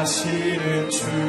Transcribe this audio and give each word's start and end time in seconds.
아시는 0.00 0.90
주 0.90 1.27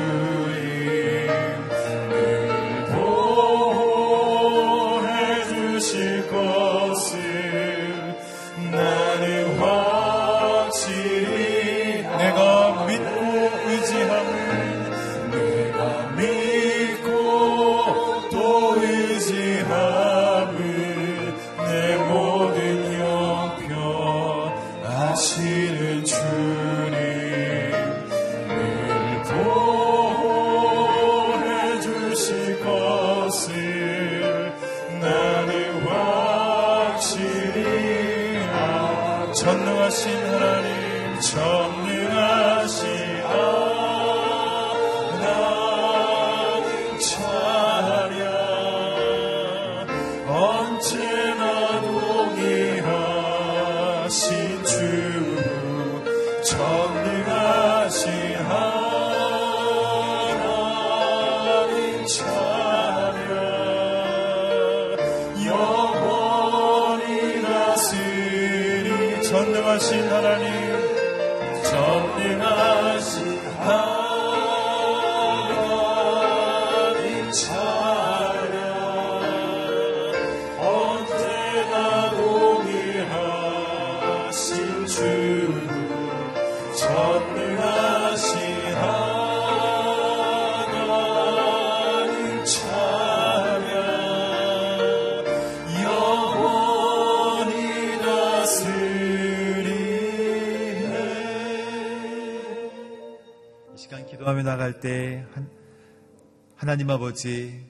하나님 106.70 106.92
아버지 106.92 107.66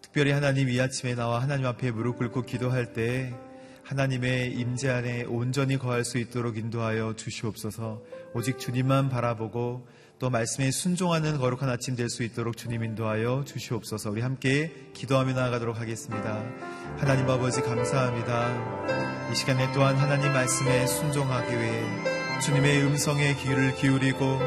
특별히 0.00 0.30
하나님 0.30 0.68
이 0.68 0.80
아침에 0.80 1.16
나와 1.16 1.42
하나님 1.42 1.66
앞에 1.66 1.90
무릎 1.90 2.18
꿇고 2.18 2.42
기도할 2.42 2.92
때 2.92 3.34
하나님의 3.82 4.52
임재 4.52 4.90
안에 4.90 5.24
온전히 5.24 5.76
거할 5.76 6.04
수 6.04 6.18
있도록 6.18 6.56
인도하여 6.56 7.16
주시옵소서. 7.16 8.00
오직 8.32 8.60
주님만 8.60 9.08
바라보고 9.08 9.88
또 10.20 10.30
말씀에 10.30 10.70
순종하는 10.70 11.38
거룩한 11.38 11.68
아침 11.68 11.96
될 11.96 12.08
수 12.08 12.22
있도록 12.22 12.56
주님 12.56 12.84
인도하여 12.84 13.42
주시옵소서. 13.44 14.10
우리 14.10 14.20
함께 14.20 14.72
기도하며 14.94 15.32
나아가도록 15.32 15.80
하겠습니다. 15.80 16.44
하나님 16.98 17.28
아버지 17.28 17.60
감사합니다. 17.60 19.32
이 19.32 19.34
시간에 19.34 19.68
또한 19.72 19.96
하나님 19.96 20.32
말씀에 20.32 20.86
순종하기 20.86 21.52
위해 21.58 22.40
주님의 22.40 22.84
음성에 22.84 23.34
귀를 23.34 23.74
기울이고 23.74 24.38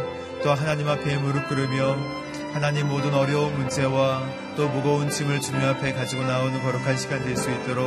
또 0.43 0.53
하나님 0.53 0.87
앞에 0.87 1.17
무릎 1.17 1.49
꿇으며 1.49 2.24
하나님 2.55 2.87
모든 2.87 3.13
어려운 3.13 3.53
문제와 3.57 4.23
또 4.55 4.69
무거운 4.69 5.09
짐을 5.09 5.41
주님 5.41 5.61
앞에 5.67 5.91
가지고 5.91 6.23
나오는 6.23 6.63
거룩한 6.63 6.95
시간 6.95 7.21
될 7.25 7.35
수 7.35 7.51
있도록 7.51 7.85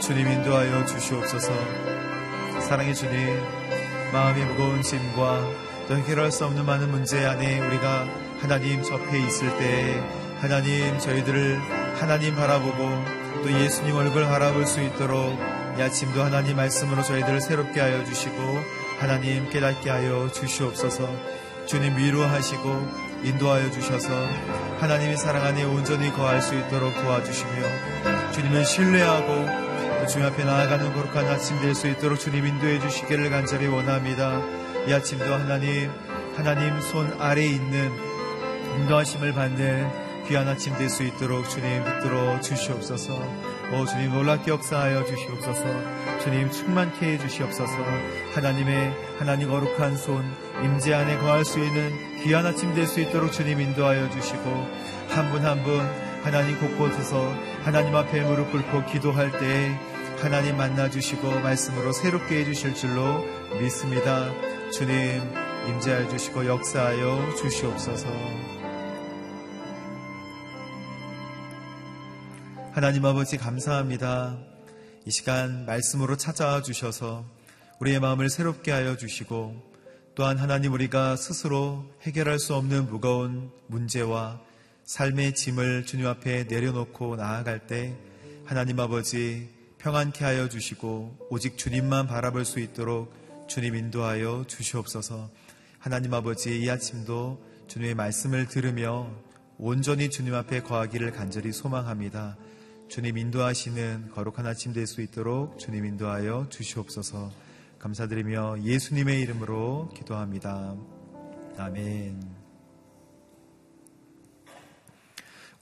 주님 0.00 0.26
인도하여 0.26 0.84
주시옵소서. 0.86 1.52
사랑의 2.60 2.96
주님, 2.96 3.40
마음이 4.12 4.44
무거운 4.44 4.82
짐과 4.82 5.48
또 5.86 5.96
해결할 5.96 6.32
수 6.32 6.44
없는 6.46 6.66
많은 6.66 6.90
문제 6.90 7.24
안에 7.24 7.60
우리가 7.60 8.08
하나님 8.40 8.82
접해 8.82 9.20
있을 9.24 9.56
때 9.58 10.02
하나님 10.40 10.98
저희들을 10.98 11.60
하나님 12.00 12.34
바라보고 12.34 13.04
또 13.44 13.52
예수님 13.52 13.94
얼굴 13.94 14.24
바라볼 14.24 14.66
수 14.66 14.82
있도록 14.82 15.38
이 15.78 15.80
아침도 15.80 16.24
하나님 16.24 16.56
말씀으로 16.56 17.04
저희들을 17.04 17.40
새롭게 17.40 17.78
하여 17.80 18.04
주시고 18.04 18.34
하나님 18.98 19.48
깨닫게 19.48 19.90
하여 19.90 20.28
주시옵소서 20.32 21.08
주님 21.66 21.96
위로하시고 21.96 23.11
인도하여 23.24 23.70
주셔서 23.70 24.08
하나님의 24.80 25.16
사랑 25.16 25.44
안에 25.44 25.64
온전히 25.64 26.10
거할 26.12 26.42
수 26.42 26.54
있도록 26.54 26.94
도와주시며 26.94 27.52
주님을 28.32 28.64
신뢰하고 28.64 30.06
주님 30.08 30.26
앞에 30.26 30.44
나아가는 30.44 30.92
거룩한 30.94 31.26
아침 31.26 31.60
될 31.60 31.74
수 31.74 31.86
있도록 31.88 32.18
주님 32.18 32.44
인도해 32.46 32.80
주시기를 32.80 33.30
간절히 33.30 33.68
원합니다. 33.68 34.40
이 34.88 34.92
아침도 34.92 35.24
하나님, 35.32 35.90
하나님 36.36 36.80
손 36.80 37.14
아래에 37.20 37.46
있는 37.46 37.92
인도하심을 38.80 39.32
받는 39.32 40.26
귀한 40.26 40.48
아침 40.48 40.74
될 40.76 40.88
수 40.88 41.04
있도록 41.04 41.48
주님 41.48 41.84
붙들어 41.84 42.40
주시옵소서. 42.40 43.14
오 43.72 43.84
주님 43.86 44.12
놀랍게 44.12 44.50
역사하여 44.50 45.04
주시옵소서. 45.04 45.64
주님 46.24 46.50
충만케 46.50 47.12
해 47.12 47.18
주시옵소서. 47.18 47.72
하나님의 48.34 48.92
하나님 49.20 49.50
거룩한 49.50 49.96
손 49.96 50.24
임재 50.62 50.94
안에 50.94 51.18
거할 51.18 51.44
수 51.44 51.58
있는 51.58 52.22
귀한 52.22 52.46
아침 52.46 52.74
될 52.74 52.86
수 52.86 53.00
있도록 53.00 53.32
주님 53.32 53.60
인도하여 53.60 54.10
주시고 54.10 54.44
한 55.08 55.30
분 55.32 55.44
한 55.44 55.62
분 55.64 55.80
하나님 56.22 56.58
곳곳에서 56.60 57.34
하나님 57.64 57.96
앞에 57.96 58.22
무릎 58.22 58.52
꿇고 58.52 58.86
기도할 58.86 59.32
때 59.38 59.76
하나님 60.20 60.56
만나 60.56 60.88
주시고 60.88 61.40
말씀으로 61.40 61.92
새롭게 61.92 62.38
해 62.40 62.44
주실 62.44 62.74
줄로 62.74 63.24
믿습니다. 63.58 64.30
주님 64.70 65.20
임재하여 65.68 66.08
주시고 66.10 66.46
역사하여 66.46 67.34
주시옵소서. 67.36 68.06
하나님 72.72 73.04
아버지 73.04 73.36
감사합니다. 73.36 74.38
이 75.04 75.10
시간 75.10 75.66
말씀으로 75.66 76.16
찾아와 76.16 76.62
주셔서 76.62 77.24
우리의 77.80 77.98
마음을 78.00 78.30
새롭게 78.30 78.70
하여 78.70 78.96
주시고 78.96 79.71
또한 80.14 80.36
하나님 80.36 80.74
우리가 80.74 81.16
스스로 81.16 81.86
해결할 82.02 82.38
수 82.38 82.54
없는 82.54 82.86
무거운 82.86 83.50
문제와 83.68 84.40
삶의 84.84 85.34
짐을 85.34 85.86
주님 85.86 86.06
앞에 86.06 86.44
내려놓고 86.44 87.16
나아갈 87.16 87.66
때 87.66 87.96
하나님 88.44 88.78
아버지 88.78 89.48
평안케 89.78 90.22
하여 90.24 90.48
주시고 90.50 91.28
오직 91.30 91.56
주님만 91.56 92.08
바라볼 92.08 92.44
수 92.44 92.60
있도록 92.60 93.12
주님 93.48 93.74
인도하여 93.74 94.44
주시옵소서 94.46 95.30
하나님 95.78 96.12
아버지 96.12 96.60
이 96.60 96.68
아침도 96.68 97.42
주님의 97.68 97.94
말씀을 97.94 98.48
들으며 98.48 99.10
온전히 99.56 100.10
주님 100.10 100.34
앞에 100.34 100.62
거하기를 100.62 101.12
간절히 101.12 101.52
소망합니다. 101.52 102.36
주님 102.88 103.16
인도하시는 103.16 104.10
거룩한 104.14 104.46
아침 104.46 104.72
될 104.72 104.86
수 104.86 105.00
있도록 105.00 105.58
주님 105.58 105.86
인도하여 105.86 106.48
주시옵소서 106.50 107.32
감사드리며 107.82 108.62
예수님의 108.62 109.20
이름으로 109.22 109.90
기도합니다. 109.96 110.76
아멘. 111.58 112.22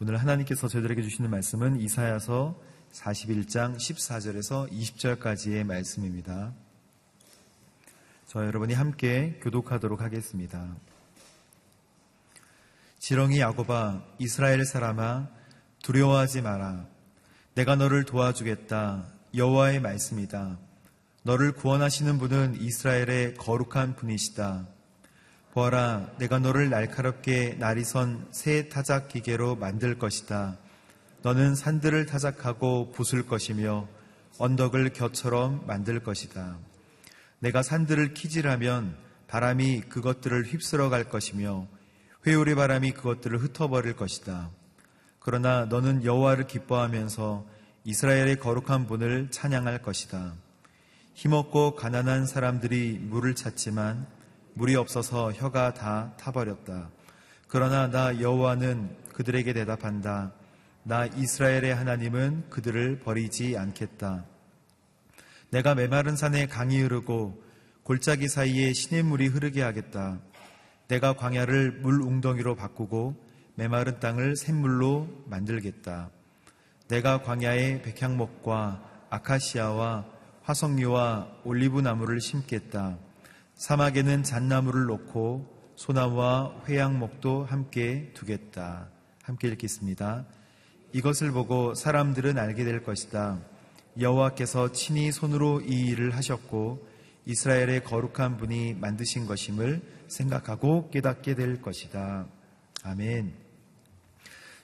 오늘 0.00 0.18
하나님께서 0.18 0.68
저희들에게 0.68 1.00
주시는 1.00 1.30
말씀은 1.30 1.80
이사야서 1.80 2.60
41장 2.92 3.76
14절에서 3.76 4.70
20절까지의 4.70 5.64
말씀입니다. 5.64 6.52
저 8.26 8.44
여러분이 8.44 8.74
함께 8.74 9.40
교독하도록 9.42 10.02
하겠습니다. 10.02 10.76
지렁이 12.98 13.40
야고바 13.40 14.04
이스라엘 14.18 14.66
사람아 14.66 15.30
두려워하지 15.82 16.42
마라. 16.42 16.86
내가 17.54 17.76
너를 17.76 18.04
도와주겠다. 18.04 19.06
여호와의 19.34 19.80
말씀이다. 19.80 20.69
너를 21.22 21.52
구원하시는 21.52 22.18
분은 22.18 22.56
이스라엘의 22.60 23.34
거룩한 23.34 23.94
분이시다. 23.96 24.66
보아라, 25.52 26.08
내가 26.18 26.38
너를 26.38 26.70
날카롭게 26.70 27.56
날이 27.58 27.84
선 27.84 28.28
새 28.30 28.68
타작 28.68 29.08
기계로 29.08 29.56
만들 29.56 29.98
것이다. 29.98 30.56
너는 31.22 31.54
산들을 31.54 32.06
타작하고 32.06 32.92
부술 32.92 33.26
것이며 33.26 33.86
언덕을 34.38 34.94
겨처럼 34.94 35.66
만들 35.66 36.00
것이다. 36.02 36.56
내가 37.40 37.62
산들을 37.62 38.14
키질하면 38.14 38.96
바람이 39.26 39.82
그것들을 39.82 40.44
휩쓸어 40.44 40.88
갈 40.88 41.04
것이며 41.04 41.66
회오리 42.26 42.54
바람이 42.54 42.92
그것들을 42.92 43.42
흩어버릴 43.42 43.94
것이다. 43.94 44.50
그러나 45.18 45.66
너는 45.66 46.04
여호와를 46.04 46.46
기뻐하면서 46.46 47.46
이스라엘의 47.84 48.38
거룩한 48.40 48.86
분을 48.86 49.30
찬양할 49.30 49.82
것이다. 49.82 50.32
힘없고 51.20 51.74
가난한 51.74 52.24
사람들이 52.24 52.98
물을 52.98 53.34
찾지만 53.34 54.06
물이 54.54 54.74
없어서 54.74 55.34
혀가 55.34 55.74
다 55.74 56.14
타버렸다. 56.16 56.88
그러나 57.46 57.90
나 57.90 58.18
여호와는 58.22 58.96
그들에게 59.12 59.52
대답한다. 59.52 60.32
나 60.82 61.04
이스라엘의 61.04 61.74
하나님은 61.74 62.48
그들을 62.48 63.00
버리지 63.00 63.58
않겠다. 63.58 64.24
내가 65.50 65.74
메마른 65.74 66.16
산에 66.16 66.46
강이 66.46 66.80
흐르고 66.80 67.44
골짜기 67.82 68.26
사이에 68.26 68.72
시냇물이 68.72 69.26
흐르게 69.26 69.60
하겠다. 69.60 70.20
내가 70.88 71.12
광야를 71.12 71.80
물 71.82 72.00
웅덩이로 72.00 72.54
바꾸고 72.54 73.14
메마른 73.56 74.00
땅을 74.00 74.36
샘물로 74.36 75.06
만들겠다. 75.26 76.08
내가 76.88 77.20
광야에 77.20 77.82
백향목과 77.82 78.80
아카시아와 79.10 80.19
화석류와 80.50 81.42
올리브 81.44 81.80
나무를 81.80 82.20
심겠다. 82.20 82.98
사막에는 83.54 84.24
잣나무를 84.24 84.86
놓고 84.86 85.46
소나무와 85.76 86.62
회양목도 86.66 87.44
함께 87.44 88.10
두겠다. 88.14 88.88
함께 89.22 89.46
읽겠습니다. 89.46 90.26
이것을 90.92 91.30
보고 91.30 91.74
사람들은 91.74 92.36
알게 92.36 92.64
될 92.64 92.82
것이다. 92.82 93.38
여호와께서 94.00 94.72
친히 94.72 95.12
손으로 95.12 95.60
이 95.60 95.86
일을 95.86 96.16
하셨고 96.16 96.84
이스라엘의 97.26 97.84
거룩한 97.84 98.36
분이 98.36 98.74
만드신 98.74 99.26
것임을 99.26 99.80
생각하고 100.08 100.90
깨닫게 100.90 101.36
될 101.36 101.62
것이다. 101.62 102.26
아멘. 102.82 103.34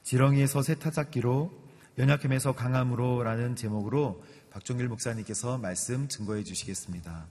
지렁이에서 0.02 0.62
새타잡기로 0.62 1.66
연약함에서 1.98 2.56
강함으로라는 2.56 3.54
제목으로 3.54 4.22
박종길 4.56 4.88
목사님께서 4.88 5.58
말씀 5.58 6.08
증거해 6.08 6.42
주시겠습니다. 6.42 7.26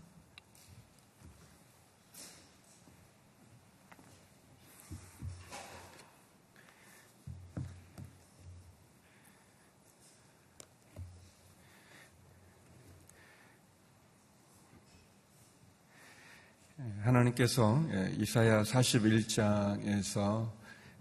하나님께서 17.02 17.84
예, 17.92 18.14
이사야 18.20 18.62
41장에서 18.62 20.52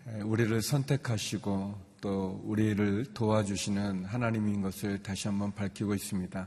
예, 0.09 0.23
우리를 0.23 0.63
선택하시고 0.63 1.94
또 2.05 2.39
우리를 2.45 3.15
도와주시는 3.15 4.05
하나님인 4.05 4.61
것을 4.61 5.03
다시 5.03 5.27
한번 5.27 5.55
밝히고 5.55 5.95
있습니다. 5.95 6.47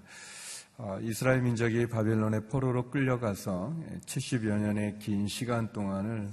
어, 0.77 0.99
이스라엘 1.01 1.41
민족이 1.41 1.87
바벨론의 1.87 2.47
포로로 2.47 2.91
끌려가서 2.91 3.75
70여 4.05 4.55
년의 4.55 4.99
긴 4.99 5.27
시간 5.27 5.73
동안을 5.73 6.29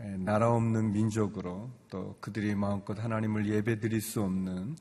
예, 0.00 0.02
나라 0.18 0.52
없는 0.52 0.92
민족으로 0.92 1.70
또 1.88 2.18
그들이 2.20 2.54
마음껏 2.54 3.02
하나님을 3.02 3.46
예배드릴 3.46 4.02
수 4.02 4.20
없는 4.20 4.76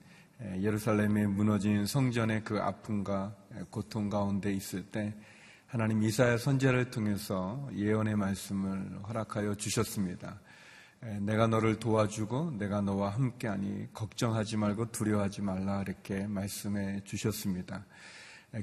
예루살렘의 0.60 1.28
무너진 1.28 1.86
성전의 1.86 2.44
그 2.44 2.60
아픔과 2.60 3.34
고통 3.70 4.10
가운데 4.10 4.52
있을 4.52 4.84
때 4.84 5.16
하나님 5.68 6.04
이사야 6.04 6.38
선제를 6.38 6.92
통해서 6.92 7.66
예언의 7.74 8.18
말씀을 8.18 9.00
허락하여 9.08 9.56
주셨습니다. 9.56 10.42
내가 11.20 11.46
너를 11.46 11.80
도와주고 11.80 12.52
내가 12.58 12.82
너와 12.82 13.10
함께하니 13.10 13.94
걱정하지 13.94 14.58
말고 14.58 14.92
두려워하지 14.92 15.44
말라 15.44 15.84
이렇게 15.84 16.26
말씀해 16.26 17.02
주셨습니다. 17.04 17.86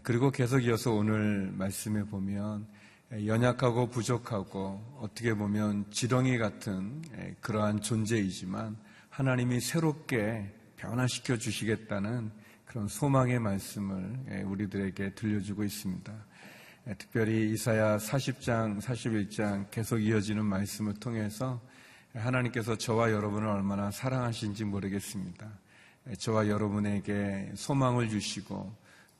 그리고 0.03 0.31
계속 0.33 0.61
이어서 0.61 0.93
오늘 0.93 1.53
말씀에 1.53 2.03
보면 2.03 2.67
연약하고 3.27 3.91
부족하고 3.91 4.99
어떻게 5.01 5.35
보면 5.35 5.91
지렁이 5.91 6.39
같은 6.39 7.03
그러한 7.41 7.81
존재이지만 7.81 8.77
하나님이 9.11 9.61
새롭게 9.61 10.53
변화시켜 10.77 11.37
주시겠다는 11.37 12.33
그런 12.65 12.89
소망의 12.89 13.39
말씀을 13.39 14.45
우리들에게 14.47 15.15
들려주고 15.15 15.63
있습니다. 15.63 16.13
특별히 16.99 17.53
이사야 17.53 17.99
40장, 17.99 18.81
41장 18.81 19.71
계속 19.71 19.99
이어지는 19.99 20.45
말씀을 20.45 20.95
통해서 20.95 21.61
하나님께서 22.15 22.77
저와 22.77 23.11
여러분을 23.11 23.49
얼마나 23.49 23.91
사랑하신지 23.91 24.65
모르겠습니다. 24.65 25.49
저와 26.19 26.49
여러분에게 26.49 27.53
소망을 27.55 28.09
주시고 28.09 28.75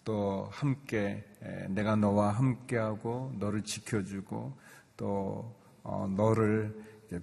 또 0.05 0.49
함께 0.53 1.25
내가 1.69 1.97
너와 1.97 2.33
함께하고 2.33 3.35
너를 3.39 3.63
지켜주고 3.63 4.57
또 4.97 5.57
어, 5.85 6.07
너를 6.07 6.75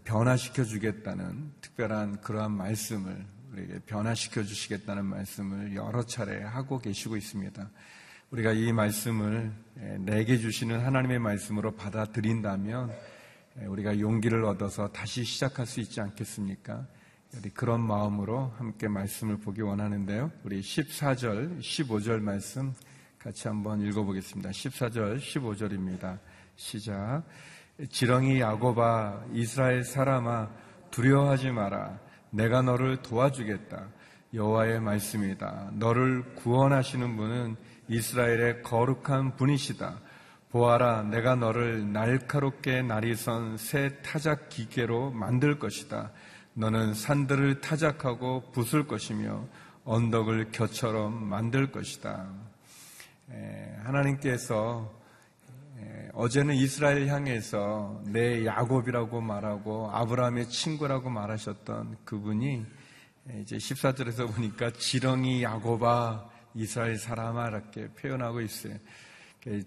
변화시켜 0.04 0.64
주겠다는 0.64 1.54
특별한 1.62 2.22
그러한 2.22 2.52
말씀을 2.52 3.26
우리에게 3.52 3.80
변화시켜 3.86 4.44
주시겠다는 4.44 5.06
말씀을 5.06 5.76
여러 5.76 6.04
차례 6.04 6.42
하고 6.44 6.80
계시고 6.80 7.18
있습니다. 7.18 7.70
우리가 8.32 8.52
이 8.52 8.72
말씀을 8.72 9.52
내게 10.00 10.38
주시는 10.38 10.86
하나님의 10.86 11.20
말씀으로 11.20 11.76
받아들인다면 11.76 12.92
우리가 13.68 14.00
용기를 14.00 14.46
얻어서 14.46 14.88
다시 14.90 15.24
시작할 15.24 15.66
수 15.66 15.80
있지 15.80 16.02
않겠습니까? 16.02 16.86
우리 17.38 17.50
그런 17.50 17.82
마음으로 17.82 18.54
함께 18.58 18.88
말씀을 18.88 19.38
보기 19.38 19.62
원하는데요. 19.62 20.32
우리 20.44 20.62
14절, 20.62 21.60
15절 21.60 22.22
말씀 22.22 22.74
같이 23.20 23.48
한번 23.48 23.82
읽어보겠습니다. 23.82 24.50
14절, 24.50 25.20
15절입니다. 25.20 26.18
시작. 26.56 27.24
지렁이 27.90 28.40
야고바 28.40 29.26
이스라엘 29.34 29.84
사람아 29.84 30.50
두려워하지 30.92 31.52
마라. 31.52 32.00
내가 32.32 32.62
너를 32.62 33.02
도와주겠다. 33.02 33.88
여호와의 34.34 34.80
말씀이다. 34.82 35.72
너를 35.74 36.36
구원하시는 36.36 37.16
분은 37.16 37.56
이스라엘의 37.88 38.64
거룩한 38.64 39.36
분이시다. 39.36 40.00
보아라, 40.50 41.04
내가 41.04 41.36
너를 41.36 41.94
날카롭게 41.94 42.82
날이 42.82 43.16
선 43.16 43.58
새 43.58 44.02
타작 44.02 44.50
기계로 44.50 45.12
만들 45.12 45.60
것이다. 45.60 46.12
너는 46.56 46.96
산들을 46.96 47.62
타작하고 47.62 48.52
부술 48.52 48.88
것이며 48.88 49.46
언덕을 49.86 50.52
겨처럼 50.52 51.24
만들 51.24 51.72
것이다. 51.72 52.28
하나님께서 53.84 54.92
어제는 56.14 56.56
이스라엘 56.56 57.08
향해서 57.08 58.02
내 58.08 58.44
야곱이라고 58.44 59.22
말하고 59.22 59.92
아브라함의 59.92 60.50
친구라고 60.50 61.12
말하셨던 61.12 61.98
그분이 62.06 62.66
이제 63.42 63.58
14절에서 63.58 64.34
보니까 64.34 64.72
지렁이 64.72 65.44
야곱아 65.44 66.28
이스라엘 66.56 66.98
사람아 66.98 67.50
이렇게 67.50 67.88
표현하고 67.90 68.42
있어요. 68.42 68.74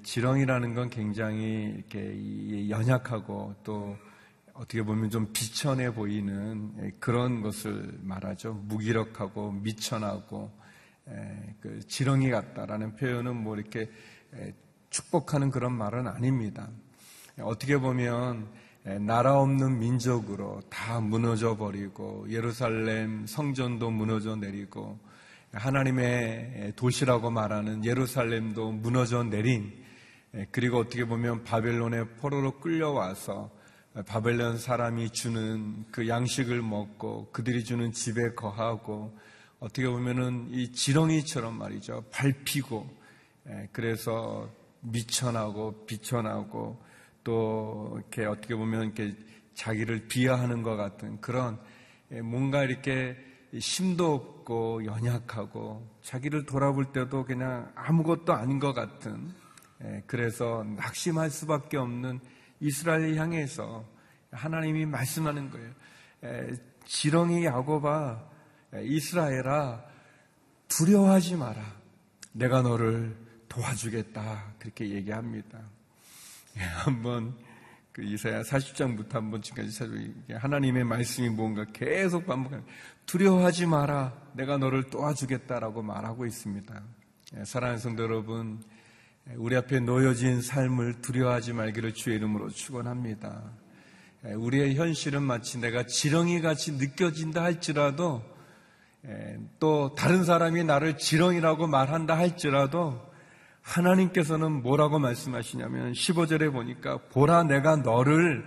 지렁이라는 0.03 0.75
건 0.75 0.91
굉장히 0.91 1.75
이렇게 1.77 2.69
연약하고 2.69 3.55
또 3.65 3.97
어떻게 4.53 4.83
보면 4.83 5.09
좀 5.09 5.33
비천해 5.33 5.95
보이는 5.95 6.93
그런 7.01 7.41
것을 7.41 7.99
말하죠. 8.03 8.53
무기력하고 8.53 9.53
미천하고 9.53 10.51
그 11.61 11.81
지렁이 11.89 12.31
같다라는 12.31 12.97
표현은 12.97 13.35
뭐 13.35 13.57
이렇게 13.57 13.91
축복하는 14.91 15.51
그런 15.51 15.73
말은 15.73 16.07
아닙니다. 16.07 16.69
어떻게 17.41 17.79
보면 17.79 18.49
나라 19.01 19.41
없는 19.41 19.79
민족으로 19.79 20.61
다 20.69 21.01
무너져 21.01 21.57
버리고 21.57 22.27
예루살렘 22.29 23.27
성전도 23.27 23.91
무너져 23.91 24.37
내리고 24.37 24.99
하나님의 25.53 26.73
도시라고 26.77 27.31
말하는 27.31 27.85
예루살렘도 27.85 28.73
무너져 28.73 29.23
내린 29.23 29.73
그리고 30.51 30.79
어떻게 30.79 31.05
보면 31.05 31.45
바벨론의 31.45 32.17
포로로 32.17 32.59
끌려와서 32.59 33.51
바벨론 34.07 34.57
사람이 34.57 35.11
주는 35.11 35.85
그 35.93 36.09
양식을 36.09 36.63
먹고 36.63 37.31
그들이 37.33 37.65
주는 37.65 37.93
집에 37.93 38.33
거하고 38.35 39.17
어떻게 39.61 39.87
보면은 39.87 40.49
이 40.51 40.73
지렁이처럼 40.73 41.59
말이죠. 41.59 42.05
밟히고 42.11 42.89
그래서 43.73 44.51
미천하고 44.81 45.85
비천하고 45.85 46.83
또 47.23 47.99
이렇게 47.99 48.25
어떻게 48.25 48.57
보면 48.57 48.85
이렇게 48.85 49.15
자기를 49.55 50.09
비하하는 50.09 50.63
것 50.63 50.77
같은 50.77 51.21
그런 51.21 51.61
뭔가 52.23 52.65
이렇게 52.65 53.17
힘도 53.55 54.15
없고 54.15 54.85
연약하고 54.85 55.87
자기를 56.03 56.47
돌아볼 56.47 56.93
때도 56.93 57.25
그냥 57.25 57.71
아무것도 57.75 58.33
아닌 58.33 58.59
것 58.59 58.73
같은 58.73 59.33
그래서 60.07 60.65
낙심할 60.77 61.31
수밖에 61.31 61.77
없는 61.77 62.21
이스라엘 62.61 63.17
향해서 63.17 63.85
하나님이 64.31 64.87
말씀하는 64.87 65.51
거예요. 65.51 65.73
지렁이 66.87 67.45
야곱아 67.45 68.31
이스라엘아 68.83 69.85
두려워하지 70.69 71.37
마라. 71.37 71.63
내가 72.33 72.63
너를 72.63 73.15
도와주겠다. 73.49 74.55
그렇게 74.59 74.89
얘기합니다. 74.89 75.61
예, 76.57 76.61
한번 76.61 77.37
그 77.93 78.03
이사야 78.03 78.41
40장부터 78.41 79.13
한번 79.13 79.43
지금까지 79.43 80.15
하나님의 80.33 80.85
말씀이 80.85 81.29
뭔가 81.29 81.67
계속 81.73 82.25
반복하는 82.25 82.65
두려워하지 83.07 83.67
마라. 83.67 84.13
내가 84.35 84.57
너를 84.59 84.85
도와주겠다라고 84.85 85.83
말하고 85.83 86.27
있습니다. 86.27 86.83
예, 87.37 87.45
사랑하는 87.45 87.79
성도 87.79 88.03
여러분, 88.03 88.63
우리 89.37 89.57
앞에 89.57 89.81
놓여진 89.81 90.43
삶을 90.43 91.03
두려워하지 91.03 91.53
말기를 91.53 91.95
주의 91.95 92.17
이름으로 92.17 92.51
축원합니다. 92.51 93.43
예, 94.27 94.33
우리의 94.33 94.75
현실은 94.77 95.23
마치 95.23 95.59
내가 95.59 95.87
지렁이 95.87 96.41
같이 96.41 96.73
느껴진다 96.73 97.43
할지라도 97.43 98.23
또 99.59 99.95
다른 99.97 100.25
사람이 100.25 100.63
나를 100.63 100.97
지렁이라고 100.97 101.67
말한다 101.67 102.17
할지라도 102.17 103.01
하나님께서는 103.63 104.63
뭐라고 104.63 104.99
말씀하시냐면 104.99 105.93
15절에 105.93 106.53
보니까 106.53 106.99
보라 107.11 107.45
내가 107.45 107.77
너를 107.77 108.45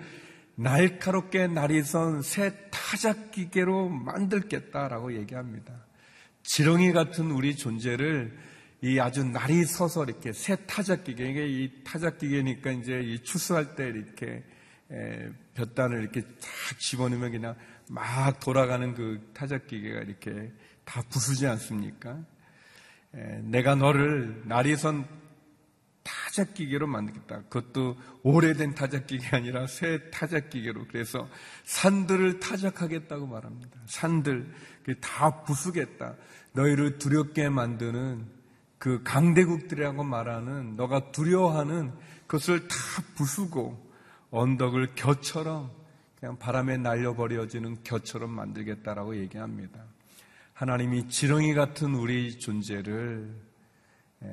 날카롭게 0.55 1.47
날이 1.47 1.81
선 1.83 2.21
새 2.21 2.53
타작 2.71 3.31
기계로 3.31 3.89
만들겠다라고 3.89 5.15
얘기합니다. 5.15 5.73
지렁이 6.43 6.93
같은 6.93 7.31
우리 7.31 7.55
존재를 7.55 8.37
이 8.81 8.99
아주 8.99 9.23
날이 9.23 9.65
서서 9.65 10.03
이렇게 10.03 10.31
새 10.31 10.55
타작 10.67 11.03
기계, 11.03 11.29
이게 11.29 11.47
이 11.47 11.83
타작 11.83 12.19
기계니까 12.19 12.71
이제 12.71 13.01
이 13.01 13.23
추수할 13.23 13.75
때 13.75 13.87
이렇게 13.87 14.43
볕단을 15.55 16.01
이렇게 16.01 16.21
탁 16.21 16.79
집어넣으면 16.79 17.31
그냥 17.31 17.55
막 17.89 18.39
돌아가는 18.39 18.93
그 18.93 19.31
타작 19.33 19.67
기계가 19.67 20.01
이렇게 20.01 20.51
다 20.83 21.01
부수지 21.09 21.47
않습니까? 21.47 22.23
내가 23.41 23.75
너를 23.75 24.43
날이 24.45 24.75
선 24.75 25.07
타작기계로 26.05 26.87
만들겠다. 26.87 27.41
그것도 27.49 27.97
오래된 28.23 28.75
타작기계 28.75 29.35
아니라 29.35 29.67
새 29.67 30.09
타작기계로. 30.11 30.85
그래서 30.87 31.27
산들을 31.65 32.39
타작하겠다고 32.39 33.25
말합니다. 33.25 33.79
산들 33.87 34.53
다 35.01 35.43
부수겠다. 35.43 36.15
너희를 36.53 36.99
두렵게 36.99 37.49
만드는 37.49 38.25
그 38.77 39.01
강대국들이라고 39.03 40.03
말하는 40.03 40.75
너가 40.75 41.11
두려워하는 41.11 41.91
그것을 42.27 42.67
다 42.67 42.75
부수고 43.15 43.83
언덕을 44.29 44.93
겨처럼 44.95 45.71
그냥 46.19 46.37
바람에 46.37 46.77
날려버려지는 46.77 47.83
겨처럼 47.83 48.29
만들겠다라고 48.29 49.17
얘기합니다. 49.17 49.83
하나님이 50.53 51.09
지렁이 51.09 51.53
같은 51.55 51.95
우리 51.95 52.37
존재를 52.37 53.35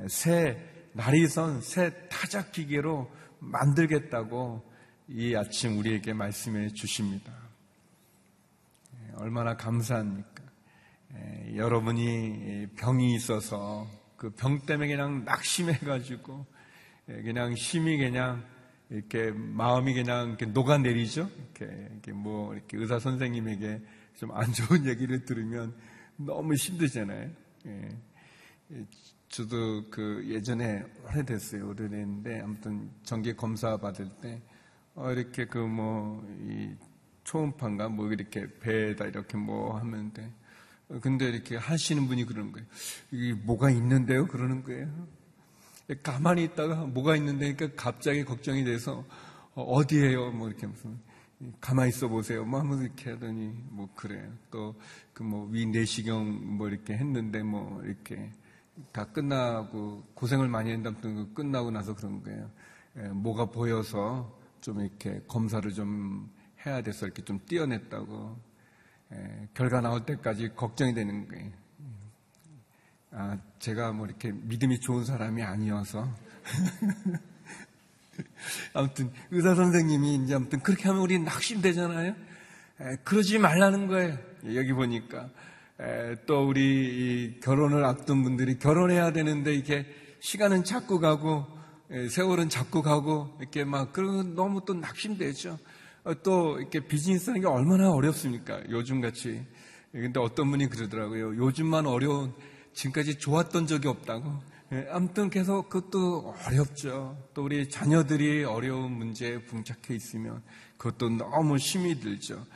새 0.08 0.71
날이 0.94 1.26
선 1.26 1.60
새 1.62 1.90
타작 2.08 2.52
기계로 2.52 3.10
만들겠다고 3.40 4.62
이 5.08 5.34
아침 5.34 5.78
우리에게 5.78 6.12
말씀해 6.12 6.68
주십니다. 6.70 7.32
얼마나 9.16 9.56
감사합니까? 9.56 10.42
여러분이 11.54 12.68
병이 12.76 13.14
있어서 13.16 13.86
그 14.16 14.30
병 14.30 14.60
때문에 14.60 14.88
그냥 14.88 15.24
낙심해가지고 15.24 16.46
예, 17.08 17.22
그냥 17.22 17.56
심이 17.56 17.96
그냥 17.98 18.44
이렇게 18.88 19.32
마음이 19.32 19.94
그냥 19.94 20.28
이렇게 20.28 20.46
녹아내리죠. 20.46 21.28
이렇게, 21.58 21.88
이렇게 21.90 22.12
뭐 22.12 22.54
이렇게 22.54 22.76
의사 22.78 22.98
선생님에게 23.00 23.80
좀 24.16 24.30
안 24.32 24.52
좋은 24.52 24.86
얘기를 24.88 25.24
들으면 25.24 25.74
너무 26.16 26.54
힘들잖아요. 26.54 27.30
예. 27.66 27.88
예, 29.32 29.36
저도 29.36 29.84
그 29.90 30.24
예전에 30.28 30.84
오래됐어요. 31.06 31.68
오래됐는데 31.70 32.40
아무튼 32.40 32.90
정기 33.02 33.34
검사 33.34 33.76
받을 33.76 34.08
때 34.20 34.40
어, 34.94 35.10
이렇게 35.12 35.46
그 35.46 35.58
뭐 35.66 36.22
이 36.40 36.74
초음파인가 37.24 37.88
뭐 37.88 38.12
이렇게 38.12 38.46
배에다 38.60 39.06
이렇게 39.06 39.36
뭐 39.36 39.78
하면 39.78 40.12
돼. 40.12 40.30
어, 40.88 40.98
근데 41.00 41.28
이렇게 41.30 41.56
하시는 41.56 42.06
분이 42.08 42.24
그러는 42.26 42.52
거예요. 42.52 42.66
이게 43.10 43.32
뭐가 43.34 43.70
있는데요? 43.70 44.26
그러는 44.26 44.62
거예요. 44.64 44.88
가만히 46.02 46.44
있다가 46.44 46.86
뭐가 46.86 47.16
있는데 47.16 47.54
그러니까 47.54 47.82
갑자기 47.82 48.24
걱정이 48.24 48.64
돼서 48.64 49.04
어, 49.54 49.62
어디에요? 49.62 50.32
뭐 50.32 50.48
이렇게 50.48 50.66
무슨 50.66 50.98
가만히 51.60 51.88
있어 51.90 52.08
보세요. 52.08 52.44
뭐 52.44 52.60
하면서 52.60 52.82
이렇게 52.84 53.10
하더니 53.10 53.52
뭐 53.70 53.88
그래요. 53.94 54.30
또 54.50 54.74
그 55.14 55.22
뭐 55.24 55.48
위 55.50 55.66
내시경 55.66 56.56
뭐 56.56 56.68
이렇게 56.68 56.94
했는데 56.94 57.42
뭐 57.42 57.82
이렇게 57.84 58.30
다 58.92 59.04
끝나고 59.04 60.02
고생을 60.14 60.48
많이 60.48 60.82
그 60.82 61.32
끝나고 61.34 61.70
나서 61.70 61.94
그런 61.94 62.22
거예요. 62.22 62.50
예, 62.96 63.02
뭐가 63.08 63.46
보여서 63.46 64.38
좀 64.60 64.80
이렇게 64.80 65.20
검사를 65.28 65.70
좀 65.72 66.30
해야 66.64 66.82
돼서 66.82 67.06
이렇게 67.06 67.22
좀 67.22 67.40
띄어냈다고 67.46 68.36
예, 69.12 69.48
결과 69.54 69.80
나올 69.80 70.06
때까지 70.06 70.54
걱정이 70.54 70.94
되는 70.94 71.28
거예요. 71.28 71.62
아, 73.14 73.36
제가 73.58 73.92
뭐 73.92 74.06
이렇게 74.06 74.32
믿음이 74.32 74.80
좋은 74.80 75.04
사람이 75.04 75.42
아니어서. 75.42 76.08
아무튼, 78.72 79.12
의사 79.30 79.54
선생님이 79.54 80.24
이제 80.24 80.34
아무튼 80.34 80.60
그렇게 80.60 80.88
하면 80.88 81.02
우리 81.02 81.18
낙심되잖아요? 81.18 82.14
에, 82.80 82.96
그러지 83.04 83.38
말라는 83.38 83.86
거예요. 83.86 84.16
여기 84.54 84.72
보니까. 84.72 85.28
에, 85.82 86.14
또 86.26 86.46
우리 86.46 87.40
결혼을 87.42 87.84
앞둔 87.84 88.22
분들이 88.22 88.58
결혼해야 88.58 89.12
되는데 89.12 89.52
이렇게 89.52 89.84
시간은 90.20 90.62
자꾸 90.62 91.00
가고, 91.00 91.44
에, 91.90 92.08
세월은 92.08 92.48
자꾸 92.48 92.82
가고, 92.82 93.36
이렇게 93.40 93.64
막, 93.64 93.92
그러면 93.92 94.36
너무 94.36 94.64
또 94.64 94.74
낙심되죠. 94.74 95.58
어, 96.04 96.14
또 96.22 96.60
이렇게 96.60 96.86
비즈니스 96.86 97.30
하는 97.30 97.40
게 97.40 97.48
얼마나 97.48 97.90
어렵습니까? 97.90 98.60
요즘 98.70 99.00
같이. 99.00 99.44
근데 99.90 100.20
어떤 100.20 100.50
분이 100.50 100.68
그러더라고요. 100.68 101.36
요즘만 101.36 101.86
어려운 101.86 102.32
지금까지 102.72 103.18
좋았던 103.18 103.66
적이 103.66 103.88
없다고. 103.88 104.32
예, 104.72 104.86
아무튼 104.90 105.28
계속 105.30 105.68
그것도 105.68 106.34
어렵죠. 106.46 107.28
또 107.34 107.44
우리 107.44 107.68
자녀들이 107.68 108.44
어려운 108.44 108.92
문제에 108.92 109.44
봉착해 109.44 109.94
있으면 109.94 110.42
그것도 110.78 111.10
너무 111.10 111.56
힘이 111.56 112.00
들죠. 112.00 112.46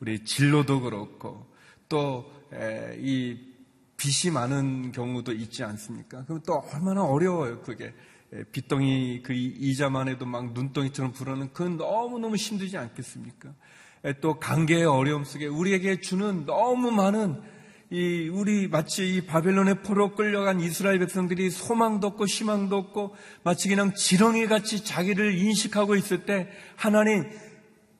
우리 0.00 0.24
진로도 0.24 0.80
그렇고 0.80 1.46
또 1.88 2.36
이 2.98 3.38
빚이 3.96 4.30
많은 4.30 4.92
경우도 4.92 5.32
있지 5.32 5.64
않습니까? 5.64 6.24
그럼 6.24 6.42
또 6.46 6.62
얼마나 6.72 7.04
어려워요, 7.04 7.62
그게. 7.62 7.94
빚덩이 8.52 9.22
그 9.22 9.32
이자만 9.32 10.08
해도 10.08 10.26
막 10.26 10.52
눈덩이처럼 10.52 11.12
불어는 11.12 11.52
그건 11.52 11.76
너무너무 11.76 12.36
힘들지 12.36 12.76
않겠습니까? 12.76 13.54
또 14.20 14.38
관계의 14.38 14.84
어려움 14.84 15.24
속에 15.24 15.46
우리에게 15.46 16.00
주는 16.00 16.44
너무 16.44 16.90
많은 16.90 17.40
이 17.90 18.28
우리 18.28 18.66
마치 18.66 19.14
이 19.14 19.20
바벨론의 19.26 19.82
포로 19.82 20.14
끌려간 20.16 20.60
이스라엘 20.60 20.98
백성들이 20.98 21.50
소망도 21.50 22.08
없고 22.08 22.26
희망도 22.26 22.76
없고 22.76 23.14
마치 23.44 23.68
그냥 23.68 23.94
지렁이 23.94 24.48
같이 24.48 24.84
자기를 24.84 25.38
인식하고 25.38 25.94
있을 25.94 26.26
때 26.26 26.48
하나님 26.74 27.30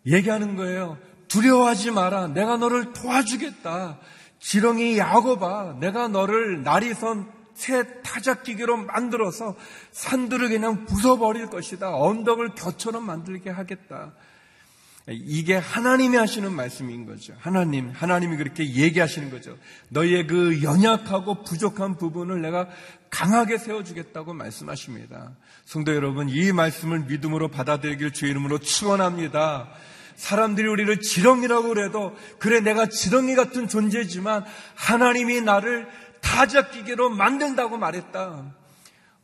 얘기하는 0.05 0.57
거예요. 0.57 0.99
두려워하지 1.29 1.91
마라. 1.91 2.29
내가 2.29 2.57
너를 2.57 2.93
도와주겠다. 2.93 3.99
지렁이 4.39 4.99
야곱아, 4.99 5.77
내가 5.81 6.09
너를 6.09 6.62
날이 6.62 6.95
선 6.95 7.37
새 7.57 8.03
타작기계로 8.03 8.77
만들어서 8.77 9.57
산들을 9.91 10.51
그냥 10.51 10.85
부숴버릴 10.85 11.51
것이다. 11.51 11.95
언덕을 11.97 12.55
겨처럼 12.55 13.05
만들게 13.05 13.51
하겠다. 13.51 14.12
이게 15.09 15.57
하나님이 15.57 16.17
하시는 16.17 16.53
말씀인 16.53 17.07
거죠. 17.07 17.33
하나님, 17.39 17.91
하나님이 17.91 18.37
그렇게 18.37 18.69
얘기하시는 18.75 19.31
거죠. 19.31 19.57
너희의 19.89 20.27
그 20.27 20.62
연약하고 20.62 21.45
부족한 21.45 21.97
부분을 21.97 22.43
내가 22.43 22.69
강하게 23.09 23.57
세워주겠다고 23.57 24.35
말씀하십니다. 24.35 25.33
성도 25.65 25.95
여러분, 25.95 26.29
이 26.29 26.53
말씀을 26.53 27.05
믿음으로 27.05 27.49
받아들이길 27.49 28.12
주의 28.12 28.33
이름으로 28.33 28.59
축원합니다. 28.59 29.71
사람들이 30.17 30.67
우리를 30.67 31.01
지렁이라고 31.01 31.69
그래도 31.69 32.17
그래 32.39 32.61
내가 32.61 32.87
지렁이 32.87 33.35
같은 33.35 33.69
존재지만 33.69 34.45
하나님이 34.75 35.43
나를 35.43 35.89
타작기계로 36.21 37.11
만든다고 37.11 37.79
말했다. 37.79 38.55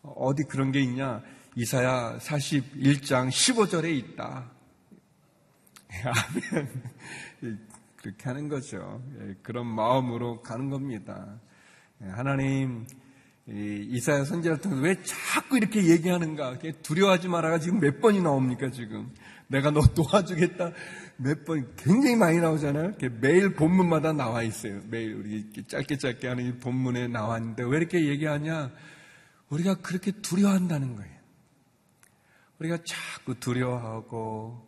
어디 0.02 0.44
그런 0.44 0.72
게 0.72 0.80
있냐? 0.80 1.22
이사야 1.56 2.18
41장 2.18 3.28
15절에 3.28 3.94
있다. 3.96 4.50
아멘. 6.04 6.82
그렇게 7.96 8.24
하는 8.24 8.48
거죠. 8.48 9.02
예, 9.20 9.34
그런 9.42 9.66
마음으로 9.66 10.42
가는 10.42 10.70
겁니다. 10.70 11.40
예, 12.02 12.08
하나님, 12.08 12.86
이사야 13.46 14.24
선지자를 14.24 14.60
통해서 14.60 14.82
왜 14.82 15.02
자꾸 15.02 15.56
이렇게 15.56 15.84
얘기하는가? 15.84 16.58
두려워하지 16.82 17.28
마라가 17.28 17.58
지금 17.58 17.78
몇 17.80 18.00
번이 18.00 18.20
나옵니까, 18.20 18.70
지금? 18.70 19.12
내가 19.52 19.70
너 19.70 19.82
도와주겠다. 19.82 20.72
몇 21.18 21.44
번, 21.44 21.76
굉장히 21.76 22.16
많이 22.16 22.40
나오잖아요. 22.40 22.94
매일 23.20 23.54
본문마다 23.54 24.14
나와 24.14 24.42
있어요. 24.42 24.80
매일 24.88 25.14
우리 25.14 25.52
짧게 25.68 25.98
짧게 25.98 26.26
하는 26.26 26.46
이 26.46 26.52
본문에 26.58 27.08
나왔는데 27.08 27.62
왜 27.64 27.76
이렇게 27.76 28.08
얘기하냐? 28.08 28.72
우리가 29.50 29.74
그렇게 29.76 30.10
두려워한다는 30.10 30.96
거예요. 30.96 31.12
우리가 32.58 32.78
자꾸 32.84 33.38
두려워하고 33.38 34.66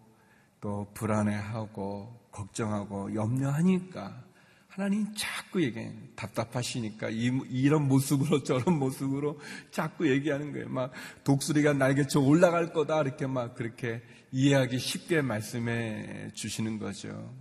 또 0.61 0.87
불안해하고 0.94 2.29
걱정하고 2.31 3.14
염려하니까 3.14 4.23
하나님 4.68 5.07
자꾸 5.16 5.62
얘기해. 5.62 5.92
답답하시니까 6.16 7.09
이, 7.11 7.68
런 7.68 7.87
모습으로 7.87 8.42
저런 8.44 8.77
모습으로 8.79 9.38
자꾸 9.70 10.11
얘기하는 10.11 10.53
거예요. 10.53 10.68
막 10.68 10.90
독수리가 11.23 11.75
날개쳐 11.75 12.20
올라갈 12.20 12.73
거다 12.73 13.01
이렇게 13.03 13.29
막 13.29 13.55
그렇게 13.55 14.03
이해하기 14.37 14.81
쉽게 14.81 15.23
말씀해 15.23 16.33
주시는 16.35 16.81
거죠. 16.81 17.33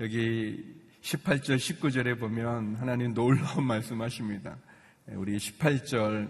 여기 0.00 0.64
18절 1.00 1.58
19절에 1.58 2.18
보면 2.18 2.74
하나님 2.74 3.14
놀라운 3.14 3.64
말씀하십니다. 3.64 4.58
우리 5.12 5.36
18절 5.36 6.28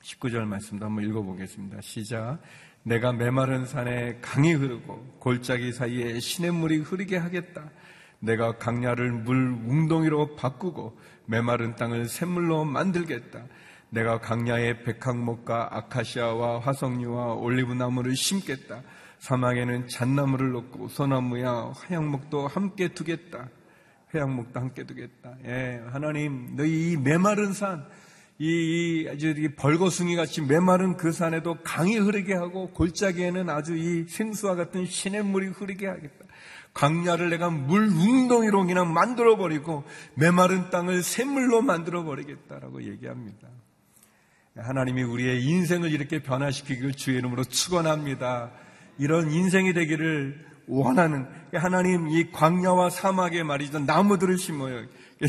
19절 0.00 0.44
말씀도 0.44 0.86
한번 0.86 1.04
읽어보겠습니다. 1.06 1.80
시작. 1.80 2.38
내가 2.84 3.12
메마른 3.12 3.66
산에 3.66 4.18
강이 4.20 4.52
흐르고 4.52 5.16
골짜기 5.18 5.72
사이에 5.72 6.20
시냇물이 6.20 6.76
흐르게 6.78 7.16
하겠다. 7.16 7.68
내가 8.20 8.58
강야를 8.58 9.10
물 9.10 9.36
웅덩이로 9.36 10.36
바꾸고 10.36 10.96
메마른 11.26 11.74
땅을 11.74 12.08
샘물로 12.08 12.64
만들겠다. 12.64 13.44
내가 13.88 14.20
강야에 14.20 14.84
백항목과 14.84 15.76
아카시아와 15.76 16.60
화석류와 16.60 17.34
올리브나무를 17.34 18.14
심겠다. 18.14 18.84
사막에는 19.20 19.88
잣나무를 19.88 20.50
놓고 20.50 20.88
소나무야 20.88 21.72
화양목도 21.76 22.48
함께 22.48 22.88
두겠다. 22.88 23.48
회양목도 24.14 24.58
함께 24.58 24.84
두겠다. 24.84 25.36
예, 25.44 25.80
하나님, 25.90 26.56
너희 26.56 26.92
이 26.92 26.96
메마른 26.96 27.52
산, 27.52 27.86
이, 28.38 28.46
이 29.04 29.08
아주 29.08 29.34
벌거숭이 29.56 30.16
같이 30.16 30.40
메마른 30.40 30.96
그 30.96 31.12
산에도 31.12 31.58
강이 31.62 31.98
흐르게 31.98 32.34
하고 32.34 32.70
골짜기에는 32.70 33.50
아주 33.50 33.76
이 33.76 34.08
생수와 34.08 34.54
같은 34.54 34.86
시냇물이 34.86 35.48
흐르게 35.48 35.86
하겠다. 35.86 36.24
강야를 36.72 37.30
내가 37.30 37.50
물 37.50 37.88
웅덩이로 37.88 38.64
그냥 38.64 38.92
만들어 38.92 39.36
버리고 39.36 39.84
메마른 40.14 40.70
땅을 40.70 41.02
샘물로 41.02 41.60
만들어 41.60 42.04
버리겠다라고 42.04 42.84
얘기합니다. 42.84 43.48
하나님이 44.56 45.02
우리의 45.02 45.44
인생을 45.44 45.90
이렇게 45.92 46.22
변화시키기를 46.22 46.92
주의 46.92 47.18
이름으로 47.18 47.44
축원합니다. 47.44 48.52
이런 49.00 49.30
인생이 49.30 49.72
되기를 49.72 50.46
원하는 50.68 51.26
하나님 51.52 52.08
이 52.08 52.30
광야와 52.30 52.90
사막에 52.90 53.42
말이죠 53.42 53.80
나무들을 53.80 54.38
심어요. 54.38 54.86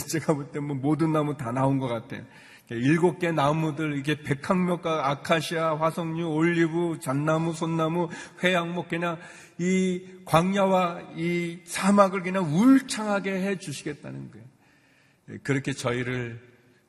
제가 0.09 0.33
볼때뭐 0.33 0.75
모든 0.75 1.13
나무 1.13 1.37
다 1.37 1.51
나온 1.51 1.79
것 1.79 1.87
같아요. 1.87 2.23
일곱 2.69 3.19
개 3.19 3.31
나무들, 3.31 3.97
이게 3.97 4.21
백항목과 4.21 5.09
아카시아, 5.09 5.77
화석류, 5.77 6.25
올리브, 6.25 6.99
잣나무, 7.01 7.53
손나무, 7.53 8.07
회양목, 8.41 8.87
그냥 8.87 9.17
이 9.57 10.01
광야와 10.23 11.01
이 11.17 11.59
사막을 11.65 12.23
그냥 12.23 12.45
울창하게 12.45 13.33
해 13.41 13.57
주시겠다는 13.57 14.31
거예요. 14.31 14.45
예, 15.31 15.37
그렇게 15.39 15.73
저희를 15.73 16.39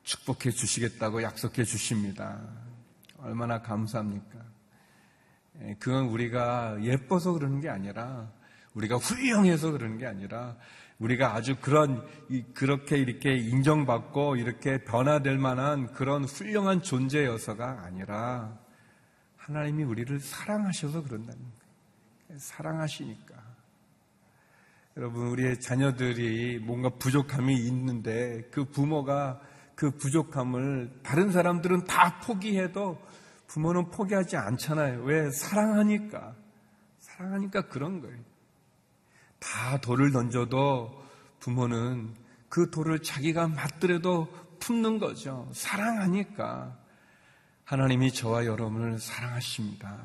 축복해 0.03 0.51
주시겠다고 0.51 1.21
약속해 1.23 1.65
주십니다. 1.65 2.39
얼마나 3.17 3.61
감사합니까? 3.61 4.52
예, 5.61 5.75
그건 5.79 6.05
우리가 6.05 6.77
예뻐서 6.83 7.33
그러는 7.33 7.61
게 7.61 7.69
아니라 7.69 8.31
우리가 8.73 8.97
훌륭해서 8.97 9.71
그러는 9.71 9.97
게 9.97 10.05
아니라 10.07 10.55
우리가 10.99 11.33
아주 11.35 11.55
그런 11.61 12.05
이- 12.29 12.43
그렇게 12.53 12.97
이렇게 12.97 13.35
인정받고 13.35 14.35
이렇게 14.37 14.83
변화될 14.83 15.37
만한 15.37 15.91
그런 15.93 16.23
훌륭한 16.23 16.81
존재여서가 16.81 17.83
아니라 17.85 18.57
하나님이 19.37 19.83
우리를 19.83 20.19
사랑하셔서 20.19 21.03
그런다는 21.03 21.39
거예요. 21.39 22.39
사랑하시니까. 22.39 23.35
여러분, 24.95 25.27
우리의 25.27 25.59
자녀들이 25.59 26.59
뭔가 26.59 26.89
부족함이 26.89 27.53
있는데 27.67 28.47
그 28.51 28.65
부모가 28.65 29.41
그 29.75 29.91
부족함을 29.91 30.99
다른 31.01 31.31
사람들은 31.31 31.85
다 31.85 32.19
포기해도 32.21 33.01
부모는 33.53 33.91
포기하지 33.91 34.35
않잖아요. 34.35 35.03
왜? 35.03 35.29
사랑하니까. 35.29 36.35
사랑하니까 36.97 37.67
그런 37.67 38.01
거예요. 38.01 38.17
다 39.37 39.79
돌을 39.79 40.11
던져도 40.11 41.05
부모는 41.39 42.15
그 42.49 42.71
돌을 42.71 43.03
자기가 43.03 43.49
맞더라도 43.49 44.27
품는 44.59 44.97
거죠. 44.97 45.47
사랑하니까. 45.53 46.79
하나님이 47.65 48.11
저와 48.11 48.47
여러분을 48.47 48.97
사랑하십니다. 48.97 49.99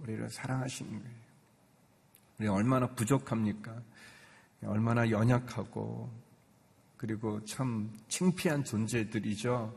우리를 0.00 0.28
사랑하시는 0.28 0.90
거예요. 0.90 1.16
우리 2.40 2.48
얼마나 2.48 2.88
부족합니까? 2.88 3.74
얼마나 4.66 5.08
연약하고 5.08 6.12
그리고 6.98 7.42
참 7.46 7.90
창피한 8.08 8.64
존재들이죠. 8.64 9.74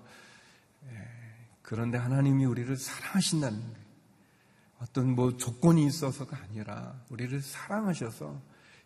예, 1.67 1.69
그런데 1.69 1.97
하나님이 1.97 2.45
우리를 2.45 2.75
사랑하신다는 2.75 3.60
거예요. 3.60 3.88
어떤 4.80 5.15
뭐 5.15 5.36
조건이 5.38 5.86
있어서가 5.86 6.38
아니라 6.38 6.95
우리를 7.10 7.41
사랑하셔서 7.41 8.41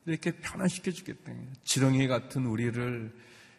이렇게 0.06 0.32
변화시켜 0.32 0.92
주겠다. 0.92 1.32
지렁이 1.64 2.08
같은 2.08 2.46
우리를 2.46 3.14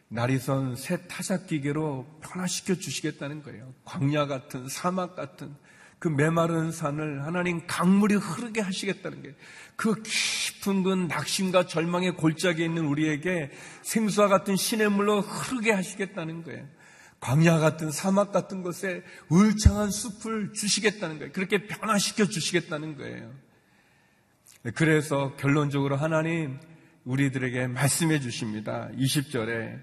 나리선 0.08 0.76
새 0.76 1.06
타작 1.06 1.46
기계로 1.46 2.06
변화시켜 2.20 2.74
주시겠다는 2.74 3.42
거예요. 3.42 3.72
광야 3.85 4.26
같은 4.26 4.68
사막 4.68 5.14
같은 5.14 5.54
그 5.98 6.08
메마른 6.08 6.72
산을 6.72 7.24
하나님 7.24 7.66
강물이 7.66 8.16
흐르게 8.16 8.61
하시겠다는 8.61 9.22
게 9.22 9.35
그 9.76 10.00
깊은 10.02 10.82
그 10.82 10.94
낙심과 11.08 11.66
절망의 11.66 12.16
골짜기에 12.16 12.66
있는 12.66 12.87
우리에게 12.87 13.50
생수와 13.82 14.28
같은 14.28 14.56
시냇물로 14.56 15.20
흐르게 15.20 15.72
하시겠다는 15.72 16.44
거예요. 16.44 16.66
광야 17.22 17.61
같은 17.61 17.92
사막 17.92 18.32
같은 18.32 18.62
곳에 18.62 19.04
울창한 19.28 19.92
숲을 19.92 20.52
주시겠다는 20.54 21.18
거예요. 21.18 21.32
그렇게 21.32 21.68
변화시켜 21.68 22.24
주시겠다는 22.24 22.96
거예요. 22.96 23.30
그래서 24.74 25.35
결론적으로 25.37 25.96
하나님 25.96 26.58
우리들에게 27.04 27.68
말씀해 27.68 28.18
주십니다. 28.18 28.88
20절에 28.98 29.78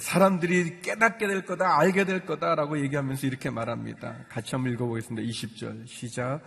사람들이 0.00 0.80
깨닫게 0.82 1.28
될 1.28 1.46
거다, 1.46 1.78
알게 1.78 2.04
될 2.04 2.26
거다라고 2.26 2.80
얘기하면서 2.82 3.28
이렇게 3.28 3.48
말합니다. 3.48 4.26
같이 4.28 4.56
한번 4.56 4.72
읽어보겠습니다. 4.72 5.26
20절 5.28 5.86
시작. 5.86 6.40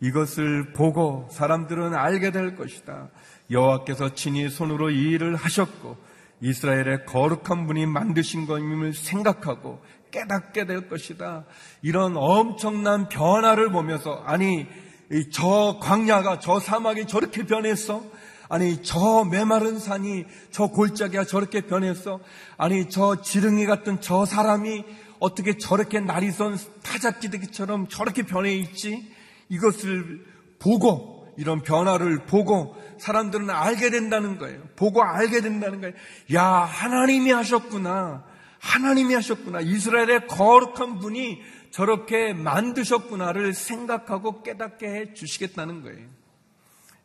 이것을 0.00 0.74
보고 0.74 1.28
사람들은 1.32 1.94
알게 1.94 2.30
될 2.30 2.56
것이다. 2.56 3.08
여호와께서 3.50 4.12
친히 4.12 4.50
손으로 4.50 4.90
이 4.90 5.12
일을 5.12 5.34
하셨고 5.34 5.96
이스라엘의 6.40 7.04
거룩한 7.06 7.66
분이 7.66 7.86
만드신 7.86 8.46
것임을 8.46 8.94
생각하고 8.94 9.80
깨닫게 10.10 10.66
될 10.66 10.88
것이다. 10.88 11.44
이런 11.82 12.16
엄청난 12.16 13.08
변화를 13.08 13.70
보면서 13.70 14.22
아니 14.24 14.66
이저 15.10 15.78
광야가 15.80 16.38
저 16.40 16.60
사막이 16.60 17.06
저렇게 17.06 17.44
변했어? 17.44 18.02
아니 18.48 18.82
저 18.82 19.24
메마른 19.24 19.78
산이 19.78 20.24
저 20.50 20.68
골짜기가 20.68 21.24
저렇게 21.24 21.62
변했어? 21.62 22.20
아니 22.56 22.88
저 22.88 23.20
지렁이 23.20 23.66
같은 23.66 24.00
저 24.00 24.24
사람이 24.24 24.84
어떻게 25.18 25.58
저렇게 25.58 26.00
날이 26.00 26.30
선 26.30 26.56
타작기대기처럼 26.82 27.88
저렇게 27.88 28.22
변해 28.22 28.54
있지? 28.54 29.12
이것을 29.48 30.24
보고 30.58 31.17
이런 31.38 31.62
변화를 31.62 32.26
보고 32.26 32.76
사람들은 32.98 33.48
알게 33.48 33.90
된다는 33.90 34.38
거예요. 34.38 34.60
보고 34.74 35.02
알게 35.04 35.40
된다는 35.40 35.80
거예요. 35.80 35.94
야 36.34 36.44
하나님이 36.44 37.30
하셨구나. 37.30 38.24
하나님이 38.58 39.14
하셨구나. 39.14 39.60
이스라엘의 39.60 40.26
거룩한 40.26 40.98
분이 40.98 41.40
저렇게 41.70 42.32
만드셨구나를 42.34 43.54
생각하고 43.54 44.42
깨닫게 44.42 44.88
해 44.88 45.14
주시겠다는 45.14 45.82
거예요. 45.82 46.08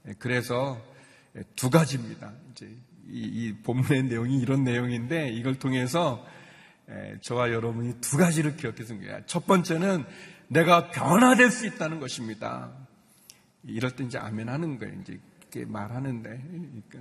예, 0.07 0.13
그래서 0.17 0.81
두 1.55 1.69
가지입니다. 1.69 2.33
이제 2.51 2.65
이, 3.07 3.19
이 3.21 3.53
본문의 3.61 4.03
내용이 4.03 4.39
이런 4.39 4.63
내용인데 4.63 5.29
이걸 5.29 5.59
통해서 5.59 6.25
예, 6.89 7.17
저와 7.21 7.51
여러분이 7.51 8.01
두 8.01 8.17
가지를 8.17 8.55
기억해서 8.55 8.95
거예요. 8.97 9.19
첫 9.27 9.45
번째는 9.45 10.05
내가 10.47 10.89
변화될 10.89 11.51
수 11.51 11.67
있다는 11.67 11.99
것입니다. 11.99 12.82
이럴 13.67 13.91
때 13.91 14.03
이제 14.03 14.17
아멘 14.17 14.49
하는 14.49 14.77
거예요. 14.79 14.93
이제 15.01 15.19
이렇게 15.51 15.65
말하는데. 15.69 16.29
그러니까 16.29 16.99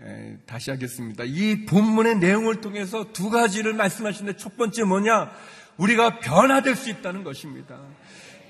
에, 0.00 0.38
다시 0.46 0.70
하겠습니다. 0.70 1.24
이 1.24 1.64
본문의 1.66 2.18
내용을 2.18 2.60
통해서 2.60 3.12
두 3.12 3.30
가지를 3.30 3.74
말씀하시는데 3.74 4.36
첫 4.38 4.56
번째 4.56 4.84
뭐냐? 4.84 5.30
우리가 5.76 6.20
변화될 6.20 6.76
수 6.76 6.90
있다는 6.90 7.24
것입니다. 7.24 7.80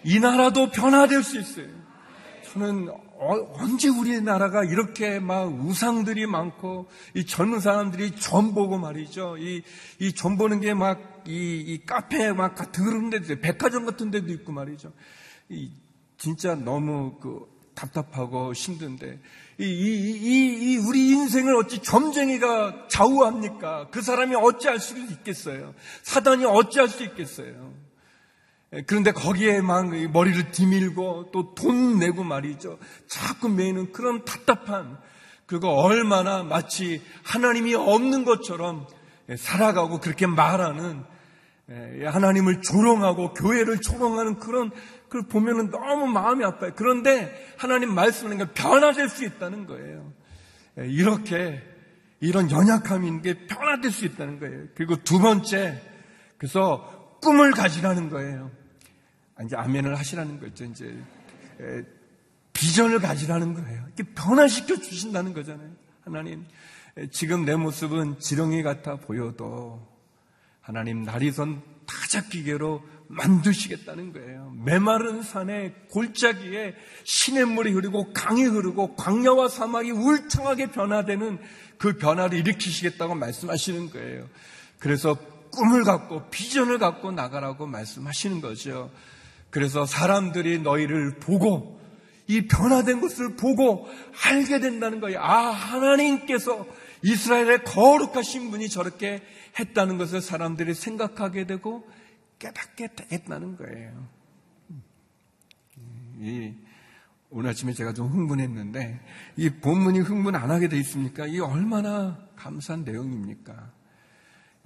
이 0.04 0.18
나라도 0.20 0.70
변화될 0.70 1.22
수 1.22 1.38
있어요. 1.38 1.66
저는 2.52 2.88
어- 2.88 3.52
언제 3.54 3.88
우리나라가 3.88 4.64
이렇게 4.64 5.18
막 5.20 5.44
우상들이 5.46 6.26
많고 6.26 6.88
이 7.14 7.24
젊은 7.24 7.60
사람들이 7.60 8.16
점 8.16 8.52
보고 8.54 8.78
말이죠. 8.78 9.36
이이점 10.00 10.36
보는 10.36 10.60
게 10.60 10.74
막 10.74 11.12
이 11.24 11.64
이 11.68 11.82
카페 11.86 12.32
막 12.32 12.54
같은 12.56 12.84
그런 12.84 13.10
데도. 13.10 13.40
백화점 13.40 13.86
같은 13.86 14.10
데도 14.10 14.32
있고 14.32 14.50
말이죠. 14.52 14.92
이 15.48 15.70
진짜 16.22 16.54
너무 16.54 17.16
그 17.20 17.40
답답하고 17.74 18.52
힘든데 18.52 19.18
이, 19.58 19.64
이, 19.64 20.12
이, 20.12 20.72
이 20.72 20.76
우리 20.76 21.08
인생을 21.10 21.56
어찌 21.56 21.80
점쟁이가 21.82 22.86
좌우합니까? 22.88 23.88
그 23.90 24.02
사람이 24.02 24.36
어찌할 24.36 24.78
수 24.78 24.96
있겠어요? 24.98 25.74
사단이 26.04 26.44
어찌할 26.44 26.88
수 26.88 27.02
있겠어요? 27.02 27.74
예, 28.72 28.82
그런데 28.82 29.10
거기에 29.10 29.62
막 29.62 29.90
머리를 29.90 30.52
디밀고 30.52 31.32
또 31.32 31.56
돈 31.56 31.98
내고 31.98 32.22
말이죠. 32.22 32.78
자꾸 33.08 33.48
매이는 33.48 33.90
그런 33.90 34.24
답답한 34.24 34.98
그거 35.46 35.70
얼마나 35.70 36.44
마치 36.44 37.02
하나님이 37.24 37.74
없는 37.74 38.24
것처럼 38.24 38.86
예, 39.28 39.34
살아가고 39.34 39.98
그렇게 39.98 40.28
말하는 40.28 41.02
예, 41.68 42.06
하나님을 42.06 42.62
조롱하고 42.62 43.34
교회를 43.34 43.80
조롱하는 43.80 44.38
그런 44.38 44.70
그걸 45.12 45.28
보면은 45.28 45.70
너무 45.70 46.06
마음이 46.06 46.42
아파요. 46.42 46.72
그런데 46.74 47.54
하나님 47.58 47.94
말씀하는 47.94 48.38
게 48.38 48.52
변화될 48.54 49.10
수 49.10 49.26
있다는 49.26 49.66
거예요. 49.66 50.10
예, 50.78 50.88
이렇게 50.88 51.62
이런 52.20 52.50
연약함이 52.50 53.06
있는 53.06 53.20
게 53.20 53.46
변화될 53.46 53.90
수 53.90 54.06
있다는 54.06 54.40
거예요. 54.40 54.68
그리고 54.74 54.96
두 54.96 55.18
번째, 55.18 55.82
그래서 56.38 57.18
꿈을 57.20 57.50
가지라는 57.50 58.08
거예요. 58.08 58.50
아, 59.36 59.42
이제 59.42 59.54
아멘을 59.54 59.98
하시라는 59.98 60.40
거죠. 60.40 60.64
이제 60.64 60.86
에, 61.60 61.82
비전을 62.54 63.00
가지라는 63.00 63.52
거예요. 63.52 63.84
이렇게 63.94 64.04
변화시켜 64.14 64.76
주신다는 64.76 65.34
거잖아요. 65.34 65.72
하나님 66.06 66.46
에, 66.96 67.08
지금 67.10 67.44
내 67.44 67.54
모습은 67.54 68.18
지렁이 68.18 68.62
같아 68.62 68.96
보여도 68.96 69.86
하나님 70.62 71.02
날이선 71.02 71.60
타작기계로 71.84 72.82
만드시겠다는 73.12 74.12
거예요. 74.12 74.54
메마른 74.64 75.22
산에 75.22 75.74
골짜기에 75.90 76.74
시냇물이 77.04 77.72
흐르고 77.72 78.12
강이 78.12 78.44
흐르고 78.44 78.96
광야와 78.96 79.48
사막이 79.48 79.90
울창하게 79.90 80.70
변화되는 80.70 81.38
그 81.78 81.98
변화를 81.98 82.38
일으키시겠다고 82.38 83.14
말씀하시는 83.14 83.90
거예요. 83.90 84.28
그래서 84.78 85.16
꿈을 85.50 85.84
갖고 85.84 86.28
비전을 86.30 86.78
갖고 86.78 87.12
나가라고 87.12 87.66
말씀하시는 87.66 88.40
거죠. 88.40 88.90
그래서 89.50 89.84
사람들이 89.84 90.60
너희를 90.60 91.16
보고 91.20 91.78
이 92.26 92.46
변화된 92.48 93.00
것을 93.00 93.36
보고 93.36 93.86
알게 94.24 94.60
된다는 94.60 95.00
거예요. 95.00 95.20
아, 95.20 95.50
하나님께서 95.50 96.66
이스라엘의 97.02 97.64
거룩하신 97.64 98.50
분이 98.50 98.70
저렇게 98.70 99.22
했다는 99.58 99.98
것을 99.98 100.22
사람들이 100.22 100.72
생각하게 100.72 101.46
되고 101.46 101.84
깨닫게 102.42 102.88
되겠다는 102.96 103.56
거예요. 103.56 104.08
이, 106.18 106.52
오늘 107.30 107.50
아침에 107.50 107.72
제가 107.72 107.94
좀 107.94 108.08
흥분했는데 108.08 109.00
이 109.36 109.50
본문이 109.50 110.00
흥분 110.00 110.34
안 110.34 110.50
하게 110.50 110.68
돼 110.68 110.76
있습니까? 110.78 111.26
이 111.26 111.38
얼마나 111.38 112.18
감사한 112.34 112.84
내용입니까? 112.84 113.72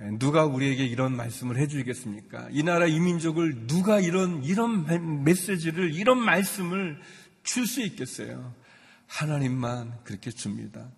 예, 0.01 0.11
누가 0.19 0.45
우리에게 0.47 0.85
이런 0.85 1.15
말씀을 1.17 1.59
해주겠습니까? 1.59 2.49
이 2.51 2.63
나라 2.63 2.87
이민족을 2.87 3.67
누가 3.67 4.01
이런 4.01 4.43
이런 4.43 5.25
메시지를 5.25 5.95
이런 5.95 6.19
말씀을 6.19 7.01
줄 7.43 7.67
수 7.67 7.83
있겠어요? 7.83 8.55
하나님만 9.07 10.01
그렇게 10.03 10.31
줍니다. 10.31 10.91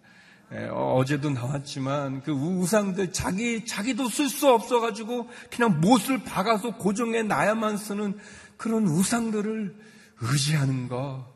예, 0.52 0.64
어, 0.70 0.94
어제도 0.94 1.28
나왔지만 1.28 2.22
그 2.22 2.32
우상들 2.32 3.12
자기 3.12 3.66
자기도 3.66 4.08
쓸 4.08 4.28
수 4.28 4.48
없어가지고 4.48 5.28
그냥 5.50 5.80
못을 5.80 6.24
박아서 6.24 6.76
고정해 6.76 7.22
놔야만 7.22 7.76
쓰는 7.76 8.18
그런 8.56 8.86
우상들을 8.86 9.76
의지하는 10.20 10.88
거 10.88 11.30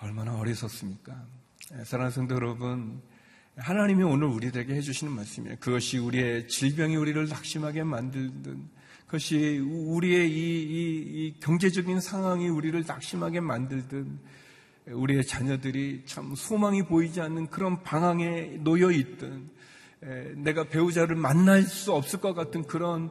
얼마나 0.00 0.36
어리석습니까? 0.36 1.14
예, 1.78 1.84
사랑하는 1.84 2.10
성도 2.12 2.34
여러분, 2.34 3.00
하나님이 3.56 4.02
오늘 4.02 4.26
우리들에게 4.26 4.74
해주시는 4.74 5.12
말씀이에요. 5.12 5.56
그것이 5.60 5.96
우리의 5.98 6.48
질병이 6.48 6.96
우리를 6.96 7.26
낙심하게 7.28 7.84
만들든, 7.84 8.68
그것이 9.06 9.58
우리의 9.58 10.30
이, 10.30 10.34
이, 10.34 11.26
이 11.26 11.40
경제적인 11.40 12.00
상황이 12.00 12.48
우리를 12.48 12.84
낙심하게 12.86 13.40
만들든, 13.40 14.18
우리의 14.86 15.24
자녀들이 15.24 16.02
참 16.04 16.34
소망이 16.34 16.82
보이지 16.82 17.20
않는 17.20 17.48
그런 17.48 17.82
방황에 17.82 18.58
놓여 18.60 18.90
있든, 18.90 19.48
내가 20.36 20.64
배우자를 20.64 21.16
만날 21.16 21.62
수 21.62 21.92
없을 21.92 22.20
것 22.20 22.34
같은 22.34 22.64
그런, 22.64 23.10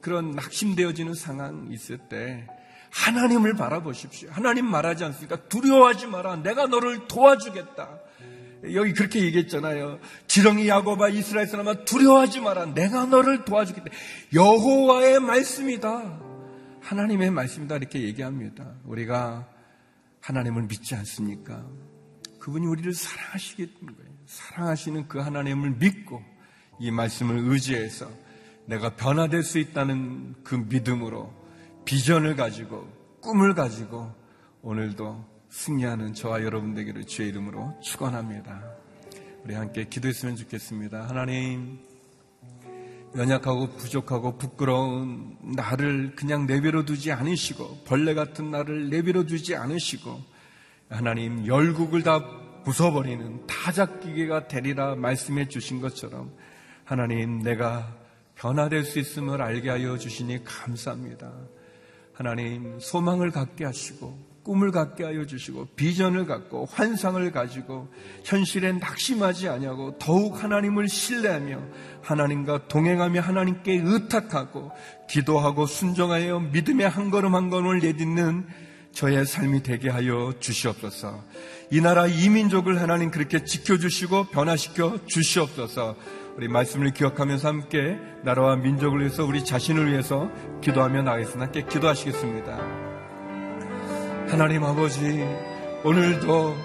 그런 0.00 0.32
낙심되어지는 0.32 1.14
상황이 1.14 1.72
있을 1.72 1.98
때, 1.98 2.46
하나님을 2.90 3.54
바라보십시오. 3.54 4.30
하나님 4.30 4.66
말하지 4.66 5.04
않습니까? 5.04 5.36
두려워하지 5.48 6.06
마라. 6.06 6.36
내가 6.36 6.66
너를 6.66 7.08
도와주겠다. 7.08 8.00
여기 8.72 8.94
그렇게 8.94 9.22
얘기했잖아요. 9.22 9.98
지렁이 10.26 10.68
야곱아 10.68 11.10
이스라엘 11.10 11.46
사람아 11.46 11.84
두려워하지 11.84 12.40
마라. 12.40 12.66
내가 12.74 13.04
너를 13.06 13.44
도와주겠다. 13.44 13.90
여호와의 14.32 15.20
말씀이다. 15.20 16.20
하나님의 16.80 17.30
말씀이다. 17.32 17.76
이렇게 17.76 18.02
얘기합니다. 18.02 18.74
우리가 18.84 19.46
하나님을 20.26 20.62
믿지 20.64 20.96
않습니까? 20.96 21.64
그분이 22.40 22.66
우리를 22.66 22.92
사랑하시겠는 22.92 23.96
거예요. 23.96 24.10
사랑하시는 24.26 25.06
그 25.06 25.20
하나님을 25.20 25.76
믿고 25.78 26.20
이 26.80 26.90
말씀을 26.90 27.38
의지해서 27.38 28.10
내가 28.66 28.96
변화될 28.96 29.44
수 29.44 29.60
있다는 29.60 30.34
그 30.42 30.56
믿음으로 30.56 31.32
비전을 31.84 32.34
가지고 32.34 32.88
꿈을 33.20 33.54
가지고 33.54 34.12
오늘도 34.62 35.24
승리하는 35.48 36.14
저와 36.14 36.42
여러분 36.42 36.74
되기를 36.74 37.04
주의 37.04 37.28
이름으로 37.28 37.78
축원합니다. 37.80 38.64
우리 39.44 39.54
함께 39.54 39.84
기도했으면 39.84 40.34
좋겠습니다. 40.34 41.08
하나님 41.08 41.78
연약하고 43.14 43.68
부족하고 43.76 44.36
부끄러운 44.36 45.36
나를 45.42 46.14
그냥 46.16 46.46
내버려 46.46 46.84
두지 46.84 47.12
않으시고 47.12 47.84
벌레 47.84 48.14
같은 48.14 48.50
나를 48.50 48.90
내버려 48.90 49.24
두지 49.24 49.54
않으시고 49.54 50.20
하나님 50.88 51.46
열국을 51.46 52.02
다 52.02 52.24
부숴버리는 52.64 53.46
타작기계가 53.46 54.48
되리라 54.48 54.96
말씀해 54.96 55.48
주신 55.48 55.80
것처럼 55.80 56.32
하나님 56.84 57.42
내가 57.42 57.96
변화될 58.34 58.84
수 58.84 58.98
있음을 58.98 59.40
알게 59.40 59.70
하여 59.70 59.96
주시니 59.96 60.44
감사합니다. 60.44 61.32
하나님 62.12 62.78
소망을 62.80 63.30
갖게 63.30 63.64
하시고 63.64 64.18
꿈을 64.46 64.70
갖게 64.70 65.02
하여 65.02 65.26
주시고 65.26 65.70
비전을 65.74 66.24
갖고 66.24 66.68
환상을 66.70 67.32
가지고 67.32 67.88
현실에 68.22 68.72
낙심하지 68.74 69.48
아니하고 69.48 69.98
더욱 69.98 70.42
하나님을 70.42 70.88
신뢰하며 70.88 71.60
하나님과 72.02 72.68
동행하며 72.68 73.20
하나님께 73.22 73.80
의탁하고 73.84 74.70
기도하고 75.10 75.66
순종하여 75.66 76.38
믿음의 76.38 76.88
한 76.88 77.10
걸음 77.10 77.34
한 77.34 77.50
걸음을 77.50 77.80
내딛는 77.80 78.46
저의 78.92 79.26
삶이 79.26 79.64
되게 79.64 79.90
하여 79.90 80.32
주시옵소서. 80.38 81.24
이 81.72 81.80
나라 81.80 82.06
이민족을 82.06 82.80
하나님 82.80 83.10
그렇게 83.10 83.44
지켜주시고 83.44 84.28
변화시켜 84.28 85.00
주시옵소서. 85.06 85.96
우리 86.36 86.46
말씀을 86.46 86.92
기억하면서 86.92 87.48
함께 87.48 87.98
나라와 88.22 88.56
민족을 88.56 89.00
위해서 89.00 89.24
우리 89.24 89.44
자신을 89.44 89.90
위해서 89.90 90.30
기도하며 90.62 91.02
나가겠습니다. 91.02 91.46
함께 91.46 91.64
기도하시겠습니다. 91.68 92.85
하나님 94.28 94.64
아버지, 94.64 95.24
오늘도 95.84 96.56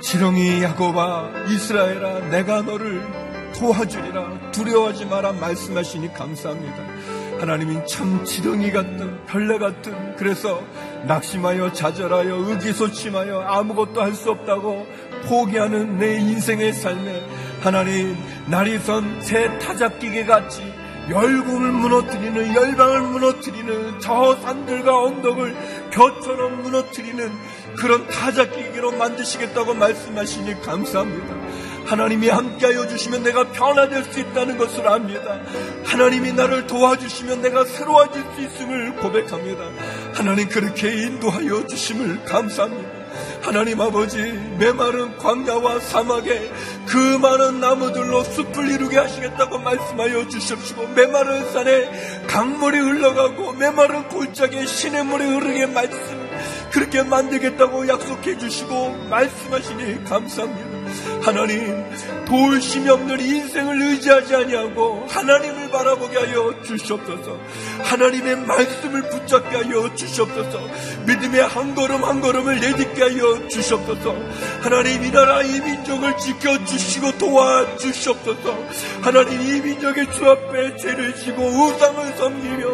지렁이 0.00 0.62
야곱아 0.62 1.30
이스라엘아 1.48 2.28
내가 2.30 2.62
너를 2.62 3.02
도와주리라 3.58 4.50
두려워하지 4.52 5.06
마라 5.06 5.32
말씀하시니 5.32 6.12
감사합니다. 6.14 6.76
하나님은 7.40 7.86
참 7.86 8.24
지렁이 8.24 8.72
같은 8.72 9.24
별내 9.26 9.58
같은 9.58 10.16
그래서 10.16 10.62
낙심하여 11.06 11.72
좌절하여 11.72 12.34
의기소침하여 12.36 13.40
아무것도 13.40 14.00
할 14.00 14.14
수 14.14 14.30
없다고 14.30 14.86
포기하는 15.28 15.98
내 15.98 16.16
인생의 16.18 16.72
삶에 16.72 17.26
하나님 17.60 18.16
날이 18.46 18.78
선 18.78 19.20
새 19.20 19.58
타작기계 19.58 20.24
같이 20.24 20.62
열궁을 21.10 21.72
무너뜨리는 21.72 22.54
열방을 22.54 23.00
무너뜨리는 23.02 24.00
저 24.00 24.36
산들과 24.36 25.02
언덕을 25.02 25.54
벼처럼 25.90 26.62
무너뜨리는 26.62 27.30
그런 27.76 28.06
타작기기로 28.08 28.92
만드시겠다고 28.92 29.74
말씀하시니 29.74 30.62
감사합니다. 30.62 31.34
하나님이 31.86 32.28
함께하여 32.28 32.88
주시면 32.88 33.22
내가 33.22 33.52
변화될 33.52 34.04
수 34.04 34.20
있다는 34.20 34.56
것을 34.56 34.88
압니다. 34.88 35.40
하나님이 35.84 36.32
나를 36.32 36.66
도와주시면 36.66 37.42
내가 37.42 37.64
새로워질 37.64 38.24
수 38.34 38.42
있음을 38.42 38.96
고백합니다. 38.96 39.64
하나님 40.14 40.48
그렇게 40.48 40.88
인도하여 40.90 41.66
주심을 41.66 42.24
감사합니다. 42.24 43.03
하나님 43.42 43.80
아버지 43.80 44.20
메마른 44.58 45.16
광야와 45.18 45.80
사막에 45.80 46.50
그 46.86 46.96
많은 46.96 47.60
나무들로 47.60 48.24
숲을 48.24 48.70
이루게 48.70 48.98
하시겠다고 48.98 49.58
말씀하여 49.58 50.28
주십시오. 50.28 50.86
메마른 50.88 51.52
산에 51.52 52.26
강물이 52.26 52.78
흘러가고 52.78 53.52
메마른 53.52 54.08
골짜기에 54.08 54.66
시냇물이 54.66 55.24
흐르게 55.24 55.66
말씀 55.66 56.24
그렇게 56.70 57.02
만들겠다고 57.02 57.86
약속해 57.88 58.36
주시고 58.38 59.06
말씀하시니 59.08 60.04
감사합니다. 60.04 60.74
하나님 61.22 61.84
도우심이 62.24 62.88
없는 62.88 63.20
인생을 63.20 63.80
의지하지 63.82 64.34
아니하고 64.34 65.06
하나님을 65.08 65.63
바라보게 65.74 66.16
하여 66.16 66.54
주시옵소서. 66.62 67.36
하나님의 67.82 68.36
말씀을 68.36 69.02
붙잡게 69.10 69.56
하여 69.56 69.92
주시옵소서. 69.94 70.60
믿음의 71.06 71.48
한 71.48 71.74
걸음 71.74 72.04
한 72.04 72.20
걸음을 72.20 72.60
내딛게 72.60 73.02
하여 73.02 73.48
주시옵소서. 73.48 74.14
하나님 74.62 75.04
이 75.04 75.10
나라 75.10 75.42
이 75.42 75.60
민족을 75.60 76.16
지켜 76.16 76.64
주시고 76.64 77.18
도와 77.18 77.76
주시옵소서. 77.76 78.56
하나님 79.02 79.40
이 79.40 79.60
민족의 79.60 80.12
주 80.12 80.24
앞에 80.24 80.76
죄를 80.76 81.14
지고 81.16 81.42
우상을 81.42 82.16
섬기며 82.18 82.66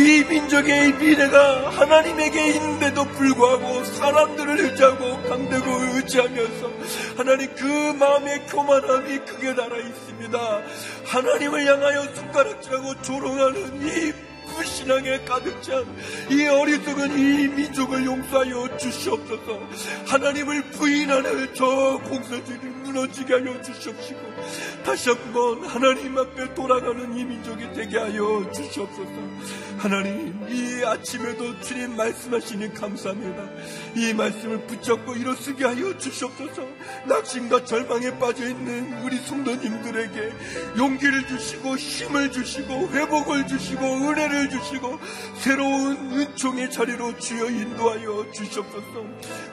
이 0.00 0.24
민족의 0.24 0.94
미래가 0.94 1.70
하나님에게 1.70 2.54
있는데도 2.54 3.04
불구하고 3.04 3.84
사람들을 3.84 4.60
의지하고 4.60 5.22
강대고 5.22 5.70
의지하면서 5.94 6.70
하나님 7.16 7.54
그 7.54 7.64
마음의 7.64 8.46
교만함이 8.46 9.18
크게 9.20 9.54
달아 9.54 9.76
있습니다. 9.76 10.62
하나님을 11.04 11.66
향하여 11.66 12.02
손가락질하고 12.32 13.02
조롱하는 13.02 13.82
이 13.86 14.12
불신앙에 14.54 15.24
가득 15.24 15.62
찬 15.62 15.84
이 16.30 16.46
어리석은 16.46 17.18
이 17.18 17.48
민족을 17.48 18.04
용서하여 18.04 18.76
주시옵소서. 18.78 19.60
하나님을 20.06 20.62
부인하는 20.70 21.54
저 21.54 21.98
공서들이 22.04 22.60
무너지게 22.92 23.34
하여 23.34 23.60
주시옵시고 23.62 24.20
다시 24.84 25.10
한번 25.10 25.64
하나님 25.64 26.16
앞에 26.16 26.54
돌아가는 26.54 27.16
이 27.16 27.24
민족이 27.24 27.72
되게 27.72 27.98
하여 27.98 28.50
주시옵소서. 28.52 29.10
하나님 29.78 30.38
이 30.48 30.84
아침에도 30.84 31.58
주님 31.60 31.96
말씀하시니 31.96 32.74
감사합니다. 32.74 33.48
이 33.96 34.12
말씀을 34.12 34.66
붙잡고 34.66 35.14
일어서게 35.14 35.64
하여 35.64 35.96
주시옵소서. 35.96 36.66
낙심과 37.06 37.64
절망에 37.64 38.18
빠져 38.18 38.48
있는 38.48 39.02
우리 39.02 39.16
성도님들에게 39.16 40.32
용기를 40.76 41.26
주시고 41.26 41.76
힘을 41.76 42.30
주시고 42.30 42.88
회복을 42.90 43.46
주시고 43.46 43.84
은혜를 43.84 44.50
주시고 44.50 45.00
새로운 45.38 45.96
은총의 46.12 46.70
자리로 46.70 47.18
주여 47.18 47.50
인도하여 47.50 48.30
주시옵소서. 48.32 49.04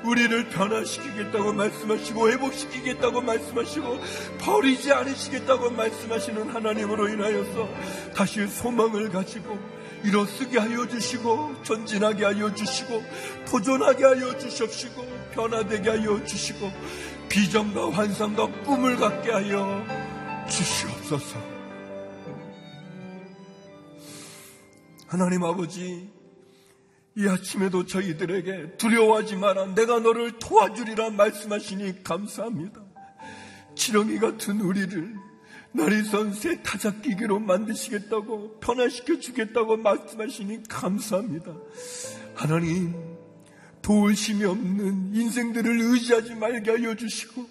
우리를 0.03 0.49
변화시키겠다고 0.49 1.53
말씀하시고 1.53 2.29
회복시키겠다고 2.31 3.21
말씀하시고 3.29 3.99
버리지 4.39 4.91
않으시겠다고 4.91 5.71
말씀하시는 5.71 6.49
하나님으로 6.49 7.09
인하여서 7.09 7.69
다시 8.15 8.47
소망을 8.47 9.09
가지고 9.09 9.57
일어서게 10.03 10.57
하여 10.57 10.87
주시고 10.87 11.63
전진하게 11.63 12.25
하여 12.25 12.53
주시고 12.53 13.03
도전하게 13.49 14.03
하여 14.05 14.37
주십시고 14.37 15.05
변화되게 15.33 15.89
하여 15.89 16.23
주시고 16.23 16.71
비전과 17.29 17.91
환상과 17.91 18.47
꿈을 18.63 18.95
갖게 18.95 19.31
하여 19.31 19.85
주시옵소서. 20.49 21.59
하나님 25.07 25.43
아버지, 25.43 26.09
이 27.17 27.27
아침에도 27.27 27.85
저희들에게 27.85 28.77
두려워하지 28.77 29.35
마라. 29.37 29.73
내가 29.73 29.99
너를 29.99 30.37
도와주리라 30.39 31.09
말씀하시니 31.09 32.03
감사합니다. 32.03 32.88
지렁이 33.79 34.19
같은 34.19 34.59
우리를 34.59 35.15
나리선 35.71 36.33
새 36.33 36.61
타작기기로 36.61 37.39
만드시겠다고 37.39 38.59
변화시켜 38.59 39.19
주겠다고 39.19 39.77
말씀하시니 39.77 40.63
감사합니다. 40.67 41.55
하나님, 42.35 42.93
도울심이 43.81 44.43
없는 44.43 45.15
인생들을 45.15 45.79
의지하지 45.79 46.35
말게 46.35 46.71
하여 46.71 46.93
주시고 46.93 47.47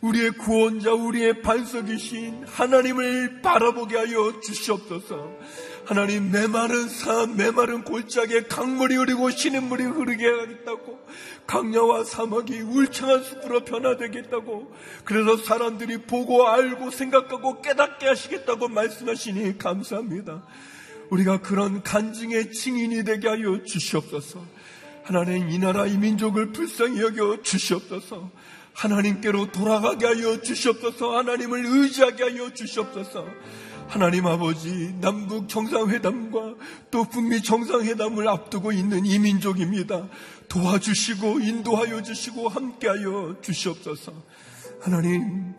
우리의 0.00 0.30
구원자, 0.32 0.92
우리의 0.92 1.42
반석이신 1.42 2.44
하나님을 2.46 3.42
바라보게 3.42 3.96
하여 3.96 4.40
주시옵소서. 4.40 5.36
하나님 5.86 6.30
메마른 6.30 6.88
산, 6.88 7.36
메마른 7.36 7.82
골짜기에 7.82 8.42
강물이 8.42 8.94
흐르고 8.94 9.30
신음물이 9.30 9.84
흐르게 9.84 10.26
하겠다고 10.26 10.98
강야와 11.46 12.04
사막이 12.04 12.60
울창한 12.60 13.24
숲으로 13.24 13.64
변화되겠다고 13.64 14.70
그래서 15.04 15.38
사람들이 15.38 16.02
보고 16.02 16.46
알고 16.46 16.90
생각하고 16.90 17.62
깨닫게 17.62 18.06
하시겠다고 18.06 18.68
말씀하시니 18.68 19.56
감사합니다. 19.56 20.44
우리가 21.08 21.40
그런 21.40 21.82
간증의 21.82 22.52
증인이 22.52 23.02
되게 23.04 23.28
하여 23.28 23.62
주시옵소서. 23.64 24.44
하나님 25.04 25.48
이 25.48 25.58
나라 25.58 25.86
이 25.86 25.96
민족을 25.96 26.52
불쌍히 26.52 27.00
여겨 27.00 27.40
주시옵소서. 27.42 28.30
하나님께로 28.78 29.50
돌아가게 29.50 30.06
하여 30.06 30.40
주시옵소서. 30.40 31.18
하나님을 31.18 31.66
의지하게 31.66 32.22
하여 32.24 32.52
주시옵소서. 32.54 33.26
하나님 33.88 34.26
아버지 34.26 34.94
남북 35.00 35.48
정상회담과 35.48 36.54
또 36.90 37.04
북미 37.04 37.42
정상회담을 37.42 38.28
앞두고 38.28 38.70
있는 38.70 39.04
이 39.04 39.18
민족입니다. 39.18 40.08
도와주시고 40.48 41.40
인도하여 41.40 42.02
주시고 42.02 42.48
함께하여 42.48 43.38
주시옵소서. 43.40 44.12
하나님 44.80 45.54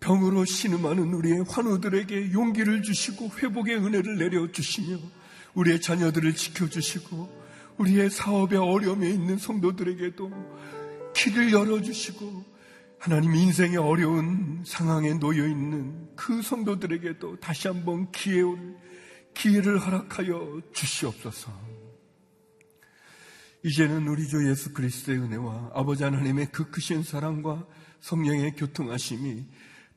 병으로 0.00 0.44
신음하는 0.44 1.12
우리의 1.14 1.44
환우들에게 1.48 2.32
용기를 2.32 2.82
주시고 2.82 3.30
회복의 3.38 3.76
은혜를 3.76 4.18
내려 4.18 4.50
주시며 4.50 4.98
우리의 5.54 5.80
자녀들을 5.80 6.34
지켜 6.34 6.68
주시고 6.68 7.46
우리의 7.78 8.10
사업에 8.10 8.56
어려움에 8.56 9.10
있는 9.10 9.36
성도들에게도 9.38 10.30
길을 11.16 11.50
열어 11.50 11.80
주시고 11.80 12.44
하나님 12.98 13.34
인생의 13.34 13.78
어려운 13.78 14.62
상황에 14.66 15.14
놓여 15.14 15.46
있는 15.46 16.14
그 16.14 16.42
성도들에게도 16.42 17.40
다시 17.40 17.68
한번 17.68 18.10
기회를, 18.12 18.76
기회를 19.32 19.78
허락하여 19.78 20.60
주시옵소서. 20.74 21.52
이제는 23.64 24.06
우리 24.08 24.28
주 24.28 24.48
예수 24.48 24.74
그리스도의 24.74 25.18
은혜와 25.18 25.70
아버지 25.74 26.04
하나님의 26.04 26.48
그 26.52 26.70
크신 26.70 27.02
사랑과 27.02 27.66
성령의 28.00 28.54
교통하심이 28.54 29.46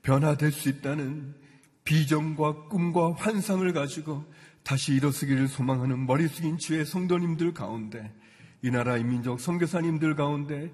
변화될 0.01 0.53
수 0.53 0.69
있다는 0.69 1.35
비전과 1.83 2.67
꿈과 2.69 3.13
환상을 3.13 3.71
가지고 3.73 4.23
다시 4.63 4.93
일어서기를 4.93 5.49
소망하는 5.49 6.05
머리 6.05 6.27
숙인 6.27 6.57
주의 6.57 6.85
성도님들 6.85 7.53
가운데 7.53 8.13
이 8.61 8.71
나라 8.71 8.97
인민족 8.97 9.39
선교사님들 9.39 10.15
가운데 10.15 10.73